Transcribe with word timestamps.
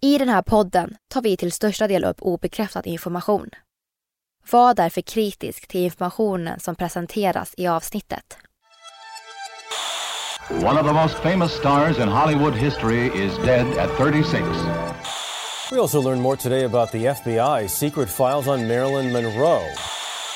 I 0.00 0.18
den 0.18 0.28
här 0.28 0.42
podden 0.42 0.96
tar 1.08 1.22
vi 1.22 1.36
till 1.36 1.52
största 1.52 1.88
del 1.88 2.04
upp 2.04 2.16
obekräftad 2.20 2.82
information. 2.84 3.50
Var 4.50 4.74
därför 4.74 5.00
kritisk 5.00 5.68
till 5.68 5.84
informationen 5.84 6.60
som 6.60 6.74
presenteras 6.74 7.54
i 7.56 7.66
avsnittet. 7.66 8.38
One 10.50 10.80
of 10.80 10.86
the 10.86 10.92
most 10.92 11.14
famous 11.14 11.52
stars 11.52 11.98
in 11.98 12.08
Hollywood 12.08 12.54
history 12.54 13.06
is 13.06 13.36
dead 13.44 13.66
at 13.78 13.90
36. 13.98 14.42
We 15.72 15.78
also 15.80 16.00
learned 16.02 16.22
more 16.22 16.36
today 16.36 16.64
about 16.64 16.92
the 16.92 16.98
FBI's 16.98 17.72
secret 17.72 18.10
files 18.10 18.48
on 18.48 18.68
Marilyn 18.68 19.12
Monroe. 19.12 19.64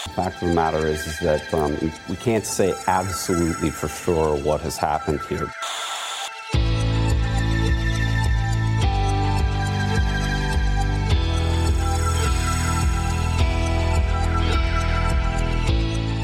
The 0.04 0.10
fact 0.22 0.42
of 0.42 0.48
the 0.48 0.54
matter 0.54 0.86
is, 0.86 1.06
is 1.06 1.18
that 1.20 1.54
um, 1.54 1.76
we 2.08 2.16
can't 2.16 2.46
say 2.46 2.74
absolutely 2.86 3.70
for 3.70 3.88
sure 3.88 4.36
what 4.44 4.60
has 4.60 4.76
happened 4.76 5.20
here. 5.28 5.50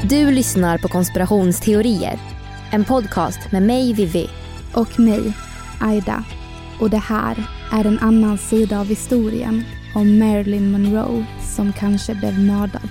Du 0.09 0.31
lyssnar 0.31 0.77
på 0.77 0.87
konspirationsteorier. 0.87 2.19
En 2.71 2.85
podcast 2.85 3.51
med 3.51 3.63
mig, 3.63 3.93
Vivi. 3.93 4.29
Och 4.73 4.99
mig, 4.99 5.33
Aida. 5.81 6.23
Och 6.79 6.89
det 6.89 6.97
här 6.97 7.37
är 7.71 7.85
en 7.85 7.99
annan 7.99 8.37
sida 8.37 8.79
av 8.79 8.85
historien 8.85 9.63
om 9.95 10.19
Marilyn 10.19 10.71
Monroe 10.71 11.25
som 11.55 11.73
kanske 11.73 12.15
blev 12.15 12.39
mördad. 12.39 12.89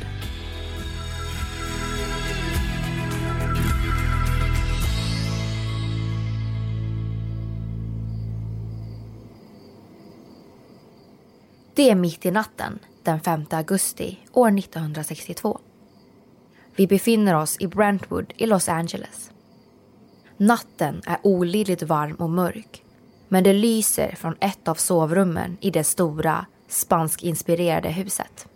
Det 11.75 11.91
är 11.91 11.95
mitt 11.95 12.27
i 12.27 12.31
natten 12.31 12.79
den 13.03 13.21
5 13.21 13.45
augusti 13.51 14.19
år 14.33 14.59
1962. 14.59 15.61
Vi 16.77 16.87
befinner 16.87 17.35
oss 17.35 17.57
i 17.61 17.67
Brentwood 17.67 18.33
i 18.37 18.47
Los 18.47 18.69
Angeles. 18.69 19.31
Natten 20.37 21.03
är 21.07 21.19
olidligt 21.23 21.83
varm 21.83 22.15
och 22.15 22.31
mörk 22.31 22.83
men 23.29 23.45
det 23.45 23.53
lyser 23.53 24.15
från 24.15 24.37
ett 24.41 24.69
av 24.69 24.75
sovrummen 24.75 25.57
i 25.61 25.71
det 25.71 25.85
stora 25.85 26.47
spanskinspirerade 26.69 27.89
huset. 27.89 28.49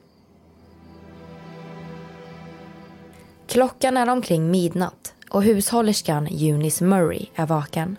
Klockan 3.47 3.97
är 3.97 4.11
omkring 4.11 4.51
midnatt 4.51 5.15
och 5.31 5.43
hushållerskan 5.43 6.27
Eunice 6.27 6.85
Murray 6.85 7.27
är 7.35 7.47
vaken. 7.47 7.97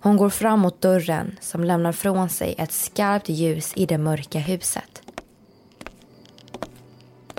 Hon 0.00 0.16
går 0.16 0.30
fram 0.30 0.60
mot 0.60 0.80
dörren 0.80 1.38
som 1.40 1.64
lämnar 1.64 1.92
från 1.92 2.28
sig 2.28 2.54
ett 2.58 2.72
skarpt 2.72 3.28
ljus 3.28 3.72
i 3.76 3.86
det 3.86 3.98
mörka 3.98 4.38
huset. 4.38 5.01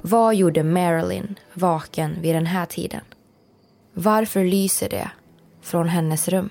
Vad 0.05 0.35
gjorde 0.35 0.63
Marilyn 0.63 1.35
vaken 1.53 2.21
vid 2.21 2.35
den 2.35 2.45
här 2.45 2.65
tiden? 2.65 3.01
Varför 3.93 4.43
lyser 4.43 4.89
det 4.89 5.11
från 5.61 5.89
hennes 5.89 6.27
rum? 6.27 6.49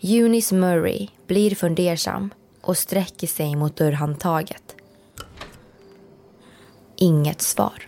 Eunice 0.00 0.54
Murray 0.54 1.08
blir 1.26 1.54
fundersam 1.54 2.30
och 2.60 2.76
sträcker 2.76 3.26
sig 3.26 3.56
mot 3.56 3.76
dörrhandtaget. 3.76 4.76
Inget 6.96 7.40
svar. 7.42 7.82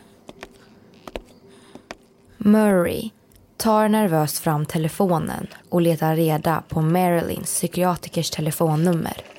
Murray 2.38 3.10
tar 3.56 3.88
nervöst 3.88 4.38
fram 4.38 4.66
telefonen 4.66 5.46
och 5.68 5.80
letar 5.80 6.16
reda 6.16 6.62
på 6.68 6.80
Marilyns 6.80 7.54
psykiatrikers 7.54 8.30
telefonnummer. 8.30 9.31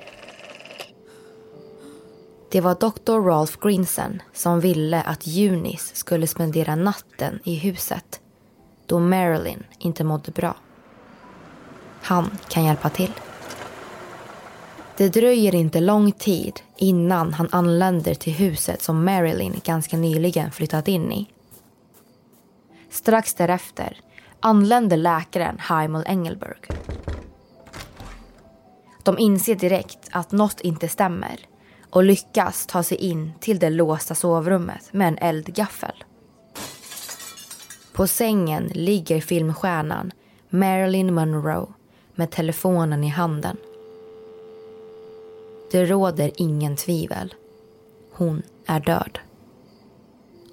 Det 2.54 2.62
var 2.62 2.76
doktor 2.76 3.22
Rolf 3.22 3.58
Grinsen 3.60 4.22
som 4.34 4.60
ville 4.60 5.02
att 5.02 5.28
Eunice 5.28 5.96
skulle 5.96 6.28
spendera 6.28 6.76
natten 6.76 7.40
i 7.44 7.56
huset 7.56 8.22
då 8.86 9.00
Marilyn 9.00 9.64
inte 9.80 10.04
mådde 10.04 10.32
bra. 10.32 10.56
Han 12.02 12.30
kan 12.48 12.66
hjälpa 12.66 12.90
till. 12.90 13.12
Det 14.98 15.10
dröjer 15.10 15.56
inte 15.56 15.80
lång 15.80 16.12
tid 16.12 16.60
innan 16.78 17.34
han 17.34 17.48
anländer 17.52 18.14
till 18.14 18.34
huset 18.34 18.82
som 18.82 19.06
Marilyn 19.06 19.62
ganska 19.64 19.98
nyligen 19.98 20.52
flyttat 20.52 20.88
in 20.88 21.12
i. 21.12 21.28
Strax 22.90 23.34
därefter 23.34 24.00
anländer 24.40 24.98
läkaren 24.98 25.60
Heimel 25.60 26.04
Engelberg. 26.08 26.60
De 29.04 29.20
inser 29.20 29.56
direkt 29.56 30.10
att 30.12 30.32
något 30.32 30.62
inte 30.62 30.90
stämmer 30.90 31.40
och 31.94 32.04
lyckas 32.04 32.66
ta 32.66 32.84
sig 32.84 32.98
in 32.98 33.32
till 33.40 33.60
det 33.60 33.70
låsta 33.70 34.16
sovrummet 34.16 34.94
med 34.94 35.08
en 35.08 35.18
eldgaffel. 35.18 36.04
På 37.94 38.08
sängen 38.08 38.72
ligger 38.74 39.22
filmstjärnan 39.22 40.12
Marilyn 40.50 41.14
Monroe 41.14 41.68
med 42.16 42.32
telefonen 42.32 43.04
i 43.04 43.08
handen. 43.08 43.58
Det 45.72 45.86
råder 45.86 46.32
ingen 46.38 46.76
tvivel. 46.76 47.34
Hon 48.12 48.42
är 48.66 48.80
död. 48.80 49.20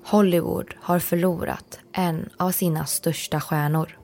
Hollywood 0.04 0.74
har 0.80 0.98
förlorat 0.98 1.78
en 1.92 2.28
av 2.36 2.50
sina 2.50 2.86
största 2.86 3.40
stjärnor. 3.40 3.99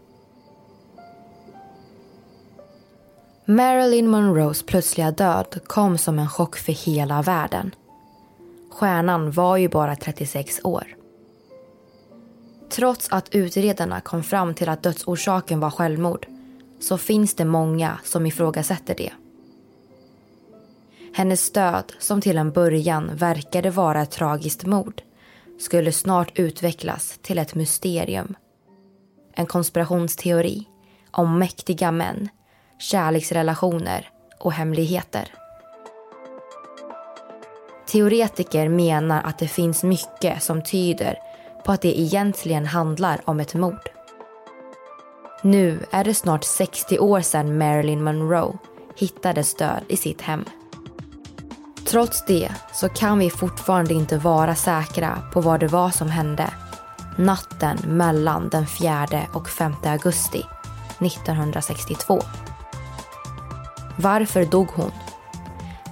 Marilyn 3.49 4.09
Monroes 4.09 4.63
plötsliga 4.63 5.11
död 5.11 5.61
kom 5.67 5.99
som 5.99 6.19
en 6.19 6.29
chock 6.29 6.57
för 6.57 6.73
hela 6.73 7.23
världen. 7.23 7.75
Stjärnan 8.71 9.31
var 9.31 9.57
ju 9.57 9.69
bara 9.69 9.97
36 9.97 10.61
år. 10.65 10.97
Trots 12.71 13.09
att 13.11 13.35
utredarna 13.35 14.01
kom 14.01 14.23
fram 14.23 14.55
till 14.55 14.69
att 14.69 14.83
dödsorsaken 14.83 15.61
var 15.61 15.71
självmord 15.71 16.27
så 16.81 16.99
finns 16.99 17.35
det 17.35 17.45
många 17.45 17.99
som 18.05 18.27
ifrågasätter 18.27 18.95
det. 18.95 19.13
Hennes 21.15 21.53
död, 21.53 21.93
som 21.99 22.21
till 22.21 22.39
en 22.39 22.53
början 22.53 23.11
verkade 23.17 23.71
vara 23.71 24.03
ett 24.03 24.11
tragiskt 24.11 24.67
mord 24.67 25.03
skulle 25.59 25.93
snart 25.93 26.39
utvecklas 26.39 27.19
till 27.23 27.39
ett 27.39 27.55
mysterium. 27.55 28.35
En 29.33 29.47
konspirationsteori 29.47 30.69
om 31.11 31.39
mäktiga 31.39 31.91
män, 31.91 32.29
kärleksrelationer 32.79 34.09
och 34.39 34.53
hemligheter. 34.53 35.35
Teoretiker 37.87 38.69
menar 38.69 39.23
att 39.23 39.39
det 39.39 39.49
finns 39.49 39.83
mycket 39.83 40.43
som 40.43 40.63
tyder 40.63 41.19
på 41.65 41.73
att 41.73 41.83
det 41.83 42.01
egentligen 42.01 42.67
handlar 42.67 43.21
om 43.25 43.41
ett 43.41 43.55
mord. 43.55 43.91
Nu 45.43 45.79
är 45.91 46.05
det 46.05 46.15
snart 46.15 46.45
60 46.45 46.99
år 46.99 47.21
sedan 47.21 47.59
Marilyn 47.59 48.05
Monroe 48.05 48.59
hittades 48.97 49.55
död 49.55 49.83
i 49.89 49.97
sitt 49.97 50.21
hem. 50.21 50.45
Trots 51.87 52.25
det 52.27 52.53
så 52.73 52.89
kan 52.89 53.19
vi 53.19 53.31
fortfarande 53.31 53.95
inte 53.95 54.19
vara 54.19 54.55
säkra 54.55 55.19
på 55.33 55.41
vad 55.41 55.61
det 55.61 55.69
var 55.69 55.91
som 55.91 56.09
hände 56.09 56.51
natten 57.17 57.79
mellan 57.85 58.49
den 58.49 58.67
4 58.67 59.07
och 59.33 59.49
5 59.49 59.75
augusti 59.85 60.45
1962. 61.01 62.23
Varför 63.99 64.45
dog 64.45 64.69
hon? 64.69 64.91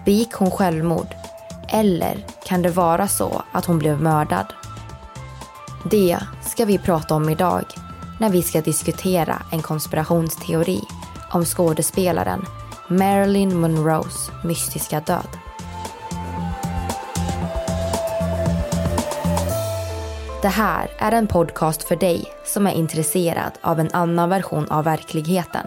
Begick 0.04 0.32
hon 0.32 0.50
självmord? 0.50 1.06
Eller 1.68 2.26
kan 2.46 2.62
det 2.62 2.70
vara 2.70 3.08
så 3.08 3.42
att 3.52 3.64
hon 3.64 3.78
blev 3.78 4.02
mördad? 4.02 4.46
Det 5.90 6.18
ska 6.42 6.64
vi 6.64 6.78
prata 6.78 7.14
om 7.14 7.28
idag 7.28 7.64
när 8.20 8.30
vi 8.30 8.42
ska 8.42 8.60
diskutera 8.60 9.42
en 9.52 9.62
konspirationsteori 9.62 10.80
om 11.32 11.44
skådespelaren 11.44 12.44
Marilyn 12.88 13.60
Monroes 13.60 14.30
mystiska 14.44 15.00
död. 15.00 15.28
Det 20.42 20.48
här 20.48 20.90
är 20.98 21.12
en 21.12 21.26
podcast 21.26 21.82
för 21.82 21.96
dig 21.96 22.24
som 22.44 22.66
är 22.66 22.72
intresserad 22.72 23.52
av 23.60 23.80
en 23.80 23.90
annan 23.92 24.28
version 24.28 24.68
av 24.70 24.84
verkligheten. 24.84 25.66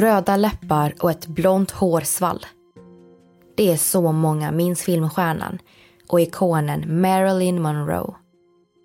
Röda 0.00 0.36
läppar 0.36 0.94
och 1.00 1.10
ett 1.10 1.26
blont 1.26 1.70
hårsvall. 1.70 2.46
Det 3.56 3.72
är 3.72 3.76
så 3.76 4.12
många 4.12 4.52
minns 4.52 4.82
filmstjärnan 4.82 5.58
och 6.08 6.20
ikonen 6.20 7.00
Marilyn 7.00 7.62
Monroe. 7.62 8.14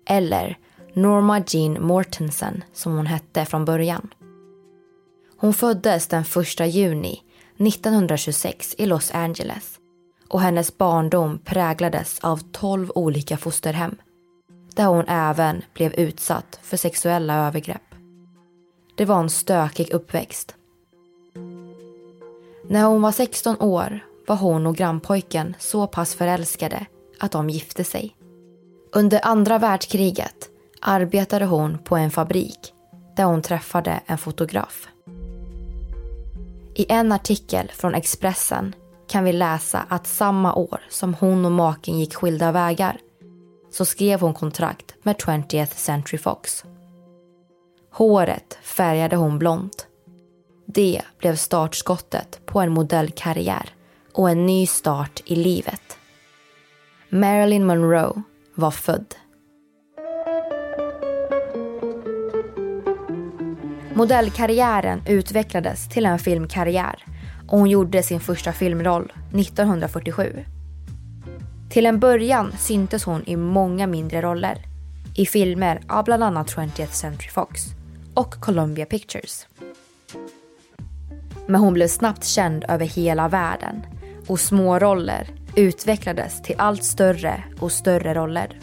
Eller 0.08 0.58
Norma 0.94 1.42
Jean 1.46 1.86
Mortensen 1.86 2.64
som 2.72 2.96
hon 2.96 3.06
hette 3.06 3.44
från 3.44 3.64
början. 3.64 4.08
Hon 5.38 5.54
föddes 5.54 6.06
den 6.06 6.22
1 6.22 6.74
juni 6.74 7.22
1926 7.58 8.74
i 8.78 8.86
Los 8.86 9.10
Angeles 9.14 9.78
och 10.28 10.40
hennes 10.40 10.78
barndom 10.78 11.38
präglades 11.38 12.18
av 12.18 12.40
12 12.52 12.92
olika 12.94 13.36
fosterhem 13.36 13.96
där 14.74 14.86
hon 14.86 15.04
även 15.08 15.62
blev 15.74 15.94
utsatt 15.94 16.60
för 16.62 16.76
sexuella 16.76 17.46
övergrepp. 17.46 17.94
Det 18.96 19.04
var 19.04 19.20
en 19.20 19.30
stökig 19.30 19.90
uppväxt. 19.90 20.54
När 22.68 22.84
hon 22.84 23.02
var 23.02 23.12
16 23.12 23.56
år 23.60 24.04
var 24.26 24.36
hon 24.36 24.66
och 24.66 24.76
grannpojken 24.76 25.54
så 25.58 25.86
pass 25.86 26.14
förälskade 26.14 26.86
att 27.20 27.32
de 27.32 27.50
gifte 27.50 27.84
sig. 27.84 28.16
Under 28.92 29.20
andra 29.22 29.58
världskriget 29.58 30.48
arbetade 30.80 31.44
hon 31.44 31.78
på 31.78 31.96
en 31.96 32.10
fabrik 32.10 32.72
där 33.16 33.24
hon 33.24 33.42
träffade 33.42 34.00
en 34.06 34.18
fotograf. 34.18 34.88
I 36.74 36.86
en 36.88 37.12
artikel 37.12 37.72
från 37.74 37.94
Expressen 37.94 38.74
kan 39.08 39.24
vi 39.24 39.32
läsa 39.32 39.84
att 39.88 40.06
samma 40.06 40.54
år 40.54 40.80
som 40.90 41.14
hon 41.14 41.44
och 41.44 41.52
maken 41.52 41.98
gick 41.98 42.14
skilda 42.14 42.52
vägar 42.52 42.98
så 43.70 43.84
skrev 43.84 44.20
hon 44.20 44.34
kontrakt 44.34 44.94
med 45.02 45.16
20th 45.16 45.74
Century 45.74 46.18
Fox. 46.18 46.64
Håret 47.92 48.58
färgade 48.62 49.16
hon 49.16 49.38
blont. 49.38 49.86
Det 50.66 51.02
blev 51.18 51.36
startskottet 51.36 52.40
på 52.46 52.60
en 52.60 52.72
modellkarriär 52.72 53.74
och 54.12 54.30
en 54.30 54.46
ny 54.46 54.66
start 54.66 55.22
i 55.24 55.36
livet. 55.36 55.98
Marilyn 57.08 57.66
Monroe 57.66 58.22
var 58.54 58.70
född. 58.70 59.14
Modellkarriären 63.94 65.02
utvecklades 65.08 65.88
till 65.88 66.06
en 66.06 66.18
filmkarriär 66.18 67.04
och 67.48 67.58
hon 67.58 67.70
gjorde 67.70 68.02
sin 68.02 68.20
första 68.20 68.52
filmroll 68.52 69.12
1947. 69.34 70.44
Till 71.70 71.86
en 71.86 72.00
början 72.00 72.52
syntes 72.58 73.04
hon 73.04 73.24
i 73.26 73.36
många 73.36 73.86
mindre 73.86 74.22
roller 74.22 74.58
i 75.16 75.26
filmer 75.26 75.80
av 75.88 76.04
bland 76.04 76.24
annat 76.24 76.54
20th 76.54 76.86
Century 76.86 77.30
Fox 77.30 77.62
och 78.14 78.30
Columbia 78.40 78.86
Pictures. 78.86 79.46
Men 81.46 81.60
hon 81.60 81.74
blev 81.74 81.88
snabbt 81.88 82.24
känd 82.24 82.64
över 82.68 82.86
hela 82.86 83.28
världen 83.28 83.86
och 84.26 84.40
små 84.40 84.78
roller 84.78 85.30
utvecklades 85.56 86.42
till 86.42 86.54
allt 86.58 86.84
större 86.84 87.44
och 87.60 87.72
större 87.72 88.14
roller. 88.14 88.60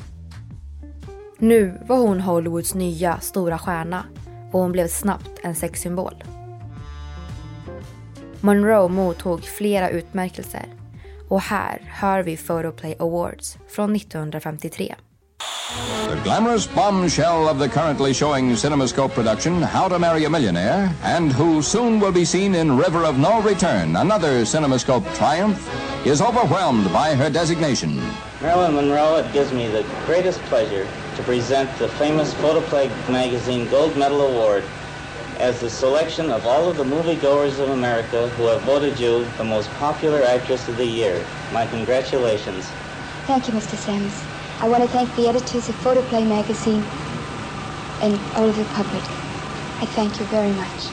Nu 1.38 1.80
var 1.88 1.98
hon 1.98 2.22
Hollywoods 2.22 2.76
nya 2.76 3.20
stora 3.20 3.58
stjärna 3.58 4.06
och 4.52 4.60
hon 4.60 4.72
blev 4.72 4.88
snabbt 4.88 5.40
en 5.44 5.56
sexsymbol. 5.56 6.24
Monroe 8.42 8.90
mottog 8.90 9.44
flera 9.44 9.90
utmärkelser 9.90 10.66
och 11.30 11.42
här 11.42 11.82
hör 11.86 12.24
vi 12.24 12.38
Photoplay 12.38 12.96
Awards 13.00 13.58
från 13.70 13.96
1953. 13.96 14.96
The 16.08 16.22
glamorous 16.24 16.68
bombshell 16.68 17.50
of 17.50 17.58
the 17.58 17.68
currently 17.68 18.14
showing 18.14 18.52
CinemaScope 18.52 19.14
production, 19.14 19.62
How 19.62 19.88
to 19.88 19.98
Marry 19.98 20.26
a 20.26 20.30
Millionaire, 20.30 20.94
and 21.02 21.32
who 21.32 21.64
soon 21.64 22.00
will 22.00 22.12
be 22.12 22.26
seen 22.26 22.54
in 22.54 22.78
River 22.78 23.04
of 23.04 23.18
No 23.18 23.42
Return, 23.42 23.96
another 23.96 24.44
CinemaScope 24.44 25.12
triumph, 25.16 25.68
is 26.06 26.22
overwhelmed 26.22 26.94
by 26.94 27.16
her 27.16 27.30
designation. 27.30 28.00
Marilyn 28.42 28.76
Monroe, 28.76 29.16
it 29.16 29.34
gives 29.34 29.52
me 29.52 29.68
the 29.68 29.84
greatest 30.06 30.40
pleasure 30.42 30.88
to 31.16 31.24
present 31.24 31.76
the 31.80 31.88
famous 31.90 32.34
Photoplay 32.36 32.90
Magazine 33.10 33.68
Gold 33.70 33.98
Medal 33.98 34.22
Award 34.22 34.64
as 35.40 35.60
the 35.60 35.70
selection 35.70 36.30
of 36.30 36.46
all 36.46 36.70
of 36.70 36.78
the 36.78 36.84
moviegoers 36.84 37.60
of 37.60 37.70
America 37.70 38.30
who 38.30 38.44
have 38.44 38.62
voted 38.62 39.00
you 39.00 39.26
the 39.38 39.44
most 39.44 39.70
popular 39.72 40.22
actress 40.22 40.68
of 40.68 40.78
the 40.78 40.86
year. 40.86 41.26
My 41.52 41.66
congratulations. 41.66 42.66
Thank 43.26 43.48
you, 43.48 43.54
Mr. 43.54 43.76
Sims. 43.76 44.33
I 44.62 44.70
want 44.70 44.84
to 44.84 44.90
thank 44.90 45.16
the 45.16 45.30
editors 45.30 45.70
of 45.70 45.76
Photoplay 45.76 46.26
magazine 46.26 46.84
and 48.02 48.20
Oliver 48.36 48.64
of. 48.64 49.04
I 49.82 49.86
thank 49.86 50.20
you 50.20 50.26
very 50.26 50.52
much. 50.54 50.92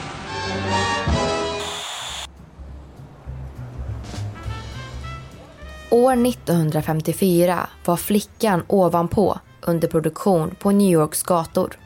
År 5.89 6.13
1954 6.27 7.67
var 7.85 7.97
Flickan 7.97 8.63
ovanpå 8.67 9.39
under 9.61 9.87
produktion 9.87 10.55
på 10.59 10.71
New 10.71 10.91
Yorks 10.91 11.23
gator. 11.23 11.77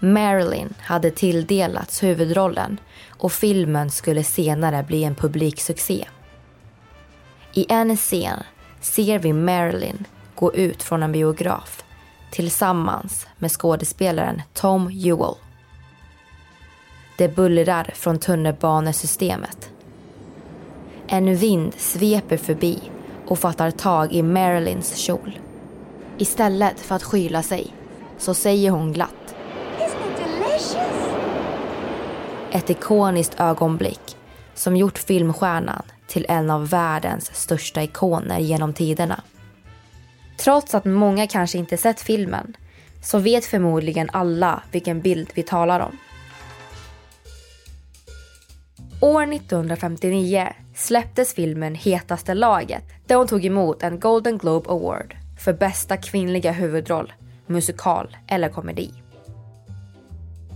Marilyn 0.00 0.74
hade 0.80 1.10
tilldelats 1.10 2.02
huvudrollen 2.02 2.80
och 3.08 3.32
filmen 3.32 3.90
skulle 3.90 4.24
senare 4.24 4.82
bli 4.82 5.04
en 5.04 5.14
publiksuccé. 5.14 6.04
I 7.52 7.66
en 7.68 7.96
scen 7.96 8.42
ser 8.80 9.18
vi 9.18 9.32
Marilyn 9.32 10.06
gå 10.38 10.54
ut 10.54 10.82
från 10.82 11.02
en 11.02 11.12
biograf 11.12 11.84
tillsammans 12.30 13.26
med 13.38 13.52
skådespelaren 13.52 14.42
Tom 14.54 14.88
Ewell. 14.88 15.34
Det 17.18 17.36
bullrar 17.36 17.90
från 17.94 18.18
tunnelbanesystemet. 18.18 19.70
En 21.06 21.36
vind 21.36 21.74
sveper 21.76 22.36
förbi 22.36 22.82
och 23.26 23.38
fattar 23.38 23.70
tag 23.70 24.12
i 24.12 24.22
Marilyns 24.22 24.96
kjol. 24.96 25.38
Istället 26.18 26.80
för 26.80 26.94
att 26.94 27.02
skyla 27.02 27.42
sig 27.42 27.74
så 28.18 28.34
säger 28.34 28.70
hon 28.70 28.92
glatt 28.92 29.34
ett 32.50 32.70
ikoniskt 32.70 33.40
ögonblick 33.40 34.16
som 34.54 34.76
gjort 34.76 34.98
filmstjärnan 34.98 35.82
till 36.06 36.26
en 36.28 36.50
av 36.50 36.68
världens 36.68 37.34
största 37.34 37.82
ikoner 37.82 38.38
genom 38.38 38.74
tiderna. 38.74 39.22
Trots 40.38 40.74
att 40.74 40.84
många 40.84 41.26
kanske 41.26 41.58
inte 41.58 41.76
sett 41.76 42.00
filmen 42.00 42.56
så 43.02 43.18
vet 43.18 43.44
förmodligen 43.44 44.10
alla 44.12 44.62
vilken 44.72 45.00
bild 45.00 45.30
vi 45.34 45.42
talar 45.42 45.80
om. 45.80 45.98
År 49.00 49.32
1959 49.32 50.48
släpptes 50.74 51.34
filmen 51.34 51.74
Hetaste 51.74 52.34
laget 52.34 52.84
där 53.06 53.16
hon 53.16 53.26
tog 53.26 53.44
emot 53.44 53.82
en 53.82 54.00
Golden 54.00 54.38
Globe 54.38 54.70
Award 54.70 55.16
för 55.40 55.52
bästa 55.52 55.96
kvinnliga 55.96 56.52
huvudroll, 56.52 57.12
musikal 57.46 58.16
eller 58.28 58.48
komedi. 58.48 58.92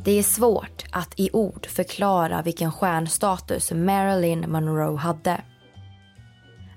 Det 0.04 0.18
är 0.18 0.22
svårt 0.22 0.84
att 0.90 1.14
i 1.16 1.30
ord 1.32 1.66
förklara 1.66 2.42
vilken 2.42 2.72
stjärnstatus 2.72 3.72
Marilyn 3.72 4.50
Monroe 4.50 4.96
hade. 4.96 5.40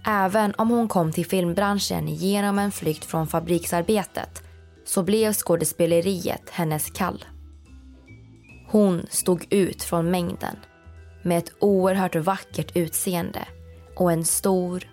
Även 0.08 0.54
om 0.58 0.70
hon 0.70 0.88
kom 0.88 1.12
till 1.12 1.26
filmbranschen 1.26 2.08
genom 2.08 2.60
en 2.60 2.72
flykt 2.72 3.06
från 3.06 3.28
fabriksarbetet 3.28 4.44
så 4.86 5.04
blev 5.04 5.34
skådespeleriet 5.34 6.50
hennes 6.50 6.90
kall. 6.90 7.26
Hon 8.68 9.06
stod 9.10 9.48
ut 9.50 9.84
från 9.84 10.12
mängden 10.12 10.56
med 11.22 11.38
ett 11.38 11.52
oerhört 11.60 12.16
vackert 12.16 12.76
utseende 12.76 13.48
och 13.96 14.12
en 14.12 14.26
stor, 14.26 14.84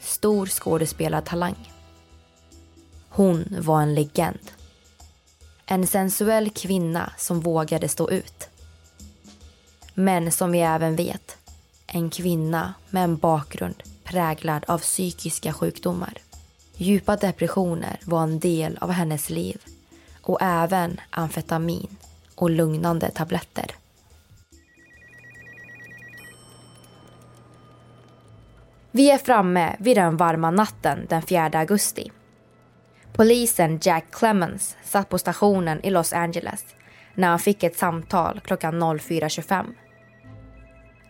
stor 0.00 0.46
skådespelartalang. 0.46 1.72
Hon 3.08 3.44
var 3.60 3.82
en 3.82 3.94
legend. 3.94 4.50
En 5.66 5.86
sensuell 5.86 6.50
kvinna 6.50 7.12
som 7.16 7.40
vågade 7.40 7.88
stå 7.88 8.10
ut. 8.10 8.48
Men 9.94 10.32
som 10.32 10.52
vi 10.52 10.60
även 10.60 10.96
vet, 10.96 11.36
en 11.86 12.10
kvinna 12.10 12.74
med 12.90 13.04
en 13.04 13.16
bakgrund 13.16 13.82
präglad 14.06 14.64
av 14.68 14.78
psykiska 14.78 15.52
sjukdomar. 15.52 16.12
Djupa 16.76 17.16
depressioner 17.16 18.00
var 18.04 18.22
en 18.22 18.38
del 18.38 18.78
av 18.80 18.90
hennes 18.90 19.30
liv 19.30 19.62
och 20.22 20.38
även 20.42 21.00
amfetamin 21.10 21.96
och 22.34 22.50
lugnande 22.50 23.10
tabletter. 23.10 23.70
Vi 28.90 29.10
är 29.10 29.18
framme 29.18 29.76
vid 29.78 29.96
den 29.96 30.16
varma 30.16 30.50
natten 30.50 31.06
den 31.08 31.22
4 31.22 31.50
augusti. 31.52 32.12
Polisen 33.12 33.78
Jack 33.82 34.04
Clemens 34.10 34.76
satt 34.84 35.08
på 35.08 35.18
stationen 35.18 35.84
i 35.84 35.90
Los 35.90 36.12
Angeles 36.12 36.64
när 37.14 37.28
han 37.28 37.38
fick 37.38 37.62
ett 37.62 37.78
samtal 37.78 38.40
klockan 38.44 38.82
04.25. 38.82 39.66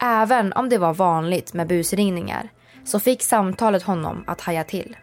Även 0.01 0.53
om 0.53 0.69
det 0.69 0.79
var 0.79 0.95
vanligt 0.95 1.55
med 1.55 1.67
busringningar 1.67 2.49
så 2.87 3.01
fick 3.01 3.23
samtalet 3.23 3.83
honom 3.83 4.25
att 4.27 4.41
haja 4.41 4.65
till. 4.65 4.97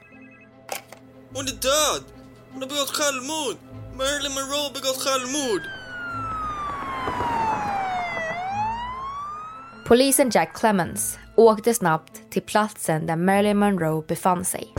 Hon 1.33 1.45
är 1.45 1.51
död! 1.51 2.03
Hon 2.51 2.61
har 2.61 2.69
begått 2.69 2.89
självmord! 2.89 3.57
Marilyn 3.97 4.33
Monroe 4.33 4.63
har 4.63 4.73
begått 4.73 5.01
självmord! 5.05 5.61
Polisen 9.85 10.31
Jack 10.33 10.57
Clemens 10.57 11.17
åkte 11.35 11.73
snabbt 11.73 12.21
till 12.29 12.41
platsen 12.41 13.05
där 13.05 13.15
Marilyn 13.15 13.57
Monroe 13.57 14.03
befann 14.07 14.45
sig. 14.45 14.73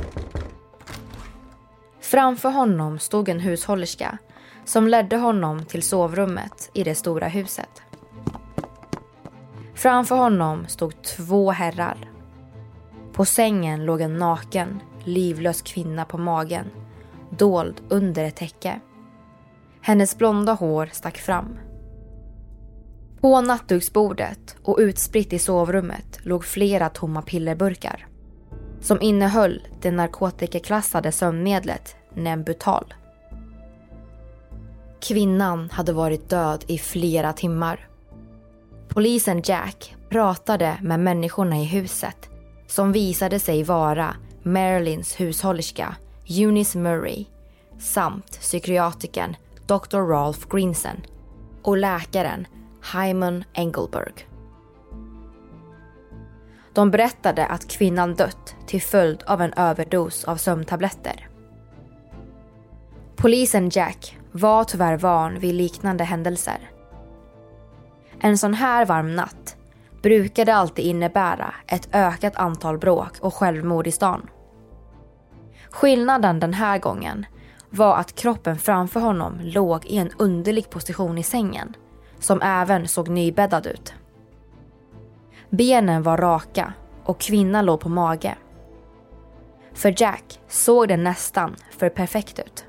Framför 2.01 2.51
honom 2.51 2.99
stod 2.99 3.29
en 3.29 3.41
hushållerska 3.41 4.19
som 4.65 4.89
ledde 4.89 5.17
honom 5.17 5.65
till 5.65 5.83
sovrummet 5.83 6.71
i 6.75 6.85
det 6.85 6.95
stora 6.95 7.29
huset. 7.29 7.83
Framför 9.75 10.17
honom 10.17 10.67
stod 10.69 11.03
två 11.03 11.51
herrar. 11.51 12.14
På 13.15 13.25
sängen 13.25 13.85
låg 13.85 14.01
en 14.01 14.19
naken, 14.19 14.81
livlös 15.05 15.63
kvinna 15.63 16.05
på 16.05 16.19
magen, 16.19 16.67
dold 17.31 17.81
under 17.89 18.25
ett 18.25 18.37
täcke. 18.37 18.81
Hennes 19.81 20.19
blonda 20.19 20.53
hår 20.53 20.91
stack 20.93 21.19
fram. 21.19 21.59
På 23.21 23.41
nattduksbordet 23.41 24.57
och 24.63 24.77
utspritt 24.79 25.33
i 25.33 25.39
sovrummet 25.39 26.21
låg 26.23 26.45
flera 26.45 26.89
tomma 26.89 27.23
pillerburkar 27.23 28.07
som 28.81 29.03
innehöll 29.03 29.63
det 29.81 29.91
narkotikaklassade 29.91 31.13
sömnmedlet 31.13 31.97
Nembutal. 32.15 32.95
Kvinnan 35.01 35.71
hade 35.71 35.93
varit 35.93 36.31
död 36.31 36.65
i 36.67 36.79
flera 36.79 37.33
timmar. 37.33 37.89
Polisen 38.89 39.43
Jack 39.45 39.97
pratade 40.09 40.79
med 40.83 41.01
människorna 41.01 41.57
i 41.57 41.65
huset 41.65 42.31
som 42.75 42.93
visade 42.93 43.39
sig 43.39 43.63
vara 43.63 44.17
Marilyns 44.43 45.21
hushållerska 45.21 45.97
Eunice 46.29 46.79
Murray 46.79 47.25
samt 47.79 48.41
psykiatrikern 48.41 49.37
Dr. 49.67 49.99
Ralph 49.99 50.49
Greenson 50.51 50.97
och 51.63 51.77
läkaren 51.77 52.47
Hyman 52.93 53.45
Engelberg. 53.53 54.29
De 56.73 56.91
berättade 56.91 57.47
att 57.47 57.69
kvinnan 57.69 58.15
dött 58.15 58.57
till 58.67 58.83
följd 58.83 59.23
av 59.27 59.41
en 59.41 59.53
överdos 59.53 60.25
av 60.25 60.37
sömntabletter. 60.37 61.29
Polisen 63.17 63.71
Jack 63.73 64.19
var 64.33 64.65
tyvärr 64.65 64.97
van 64.97 65.39
vid 65.39 65.55
liknande 65.55 66.05
händelser. 66.05 66.71
En 68.21 68.39
sån 68.39 68.55
här 68.55 68.87
varm 68.87 69.17
natt 69.17 69.57
brukade 70.05 70.55
alltid 70.55 70.85
innebära 70.85 71.55
ett 71.67 71.89
ökat 71.93 72.37
antal 72.37 72.79
bråk 72.79 73.19
och 73.21 73.35
självmord 73.35 73.87
i 73.87 73.93
stan. 73.93 74.31
Skillnaden 75.71 76.41
den 76.41 76.55
här 76.55 76.79
gången 76.79 77.27
var 77.71 77.97
att 77.97 78.15
kroppen 78.15 78.59
framför 78.59 79.01
honom 79.01 79.41
låg 79.41 79.87
i 79.87 79.97
en 79.97 80.11
underlig 80.19 80.71
position 80.71 81.19
i 81.19 81.23
sängen 81.23 81.77
som 82.19 82.43
även 82.43 82.89
såg 82.89 83.09
nybäddad 83.09 83.67
ut. 83.67 83.95
Benen 85.51 86.03
var 86.03 86.17
raka 86.17 86.73
och 87.05 87.21
kvinnan 87.21 87.67
låg 87.67 87.81
på 87.81 87.89
mage. 87.89 88.35
För 89.73 89.95
Jack 89.97 90.41
såg 90.49 90.89
det 90.89 90.97
nästan 90.97 91.57
för 91.71 91.89
perfekt 91.89 92.39
ut. 92.39 92.65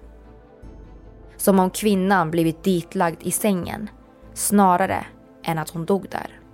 Som 1.38 1.60
om 1.60 1.70
kvinnan 1.70 2.32
blivit 2.32 2.64
ditlagd 2.64 3.24
i 3.24 3.32
sängen 3.32 3.90
snarare 4.34 5.06
än 5.44 5.58
att 5.58 5.70
hon 5.70 5.86
dog 5.86 6.08
där. 6.10 6.45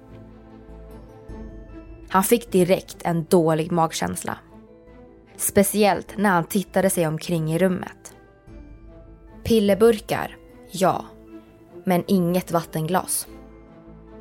Han 2.12 2.24
fick 2.24 2.52
direkt 2.52 2.98
en 3.04 3.26
dålig 3.30 3.72
magkänsla. 3.72 4.38
Speciellt 5.38 6.18
när 6.18 6.30
han 6.30 6.46
tittade 6.46 6.90
sig 6.90 7.08
omkring 7.08 7.54
i 7.54 7.58
rummet. 7.58 8.14
Pillerburkar, 9.44 10.38
ja. 10.72 11.06
Men 11.86 12.04
inget 12.08 12.52
vattenglas. 12.52 13.28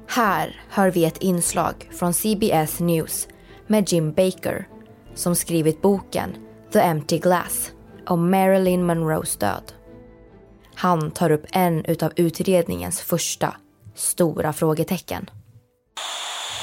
Här 0.06 0.62
hör 0.68 0.90
vi 0.90 1.04
ett 1.04 1.22
inslag 1.22 1.88
från 1.92 2.14
CBS 2.14 2.80
News 2.80 3.28
med 3.66 3.92
Jim 3.92 4.12
Baker 4.12 4.68
som 5.14 5.36
skrivit 5.36 5.82
boken 5.82 6.30
The 6.72 6.80
Empty 6.80 7.18
Glass 7.18 7.72
om 8.06 8.30
Marilyn 8.30 8.86
Monroes 8.86 9.36
död. 9.36 9.72
Han 10.74 11.10
tar 11.10 11.30
upp 11.30 11.46
en 11.52 11.84
utav 11.84 12.12
utredningens 12.16 13.00
första 13.00 13.56
stora 13.94 14.52
frågetecken. 14.52 15.30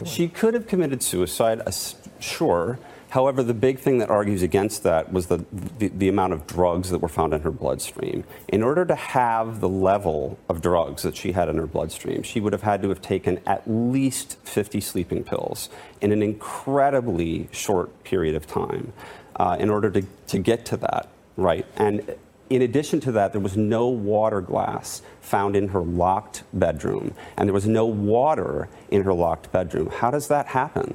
She 0.05 0.27
could 0.27 0.53
have 0.53 0.67
committed 0.67 1.01
suicide, 1.01 1.61
uh, 1.65 1.71
sure. 2.19 2.79
However, 3.09 3.41
the 3.41 3.53
big 3.53 3.79
thing 3.79 3.99
that 3.99 4.09
argues 4.09 4.43
against 4.43 4.83
that 4.83 5.13
was 5.13 5.27
the, 5.27 5.45
the, 5.79 5.87
the, 5.87 6.09
amount 6.09 6.33
of 6.33 6.45
drugs 6.45 6.89
that 6.89 6.99
were 6.99 7.07
found 7.07 7.33
in 7.33 7.41
her 7.41 7.51
bloodstream. 7.51 8.25
In 8.49 8.61
order 8.61 8.85
to 8.85 8.95
have 8.95 9.61
the 9.61 9.69
level 9.69 10.37
of 10.49 10.61
drugs 10.61 11.03
that 11.03 11.15
she 11.15 11.31
had 11.31 11.47
in 11.47 11.57
her 11.57 11.67
bloodstream, 11.67 12.21
she 12.21 12.41
would 12.41 12.51
have 12.51 12.63
had 12.63 12.81
to 12.81 12.89
have 12.89 13.01
taken 13.01 13.39
at 13.45 13.63
least 13.65 14.37
50 14.43 14.81
sleeping 14.81 15.23
pills 15.23 15.69
in 16.01 16.11
an 16.11 16.21
incredibly 16.21 17.47
short 17.51 18.03
period 18.03 18.35
of 18.35 18.45
time 18.45 18.91
uh, 19.37 19.55
in 19.57 19.69
order 19.69 19.89
to, 19.89 20.03
to 20.27 20.37
get 20.37 20.65
to 20.65 20.77
that, 20.77 21.07
right? 21.37 21.65
And 21.77 22.15
in 22.49 22.61
addition 22.61 23.01
to 23.01 23.11
that, 23.11 23.31
there 23.31 23.41
was 23.41 23.55
no 23.55 23.87
water 23.87 24.41
glass 24.41 25.03
found 25.21 25.55
in 25.55 25.69
her 25.69 25.81
locked 25.81 26.43
bedroom, 26.51 27.13
and 27.35 27.47
there 27.47 27.53
was 27.53 27.67
no 27.67 27.85
water 27.85 28.67
in 28.89 29.03
her 29.03 29.13
locked 29.13 29.51
bedroom. 29.51 29.89
How 29.99 30.11
does 30.11 30.27
that 30.27 30.47
happen? 30.47 30.93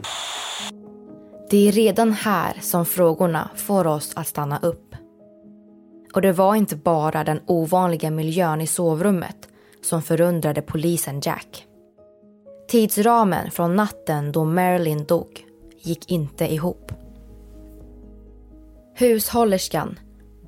Det 1.51 1.69
är 1.69 1.73
redan 1.73 2.13
här 2.13 2.57
som 2.61 2.87
frågorna 2.87 3.51
får 3.57 3.87
oss 3.87 4.13
att 4.17 4.27
stanna 4.27 4.59
upp. 4.59 4.95
Och 6.15 6.23
det 6.23 6.33
var 6.33 6.55
inte 6.55 6.77
bara 6.77 7.25
den 7.25 7.41
ovanliga 7.47 8.11
miljön 8.11 8.61
i 8.61 8.67
sovrummet 8.67 9.49
som 9.83 10.03
förundrade 10.03 10.63
polisen 10.63 11.21
Jack. 11.25 11.67
Tidsramen 12.69 13.51
från 13.51 13.77
natten 13.77 14.33
då 14.33 14.45
Marilyn 14.45 15.05
dog 15.05 15.47
gick 15.81 16.11
inte 16.11 16.53
ihop. 16.53 16.93
Hushållerskan 18.95 19.99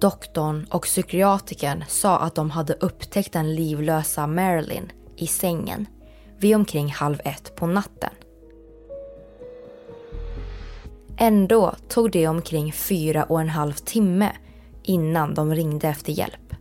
Doktorn 0.04 0.66
och 0.70 0.82
psykiatrikern 0.82 1.84
sa 1.88 2.18
att 2.18 2.34
de 2.34 2.50
hade 2.50 2.74
upptäckt 2.74 3.32
den 3.32 3.54
livlösa 3.54 4.26
Marilyn 4.26 4.92
i 5.16 5.26
sängen 5.26 5.86
vid 6.38 6.56
omkring 6.56 6.88
halv 6.88 7.20
ett 7.24 7.56
på 7.56 7.66
natten. 7.66 8.10
Ändå 11.16 11.74
tog 11.88 12.10
det 12.10 12.28
omkring 12.28 12.72
fyra 12.72 13.24
och 13.24 13.40
en 13.40 13.48
halv 13.48 13.72
timme 13.72 14.32
innan 14.82 15.34
de 15.34 15.54
ringde 15.54 15.88
efter 15.88 16.12
hjälp. 16.12 16.54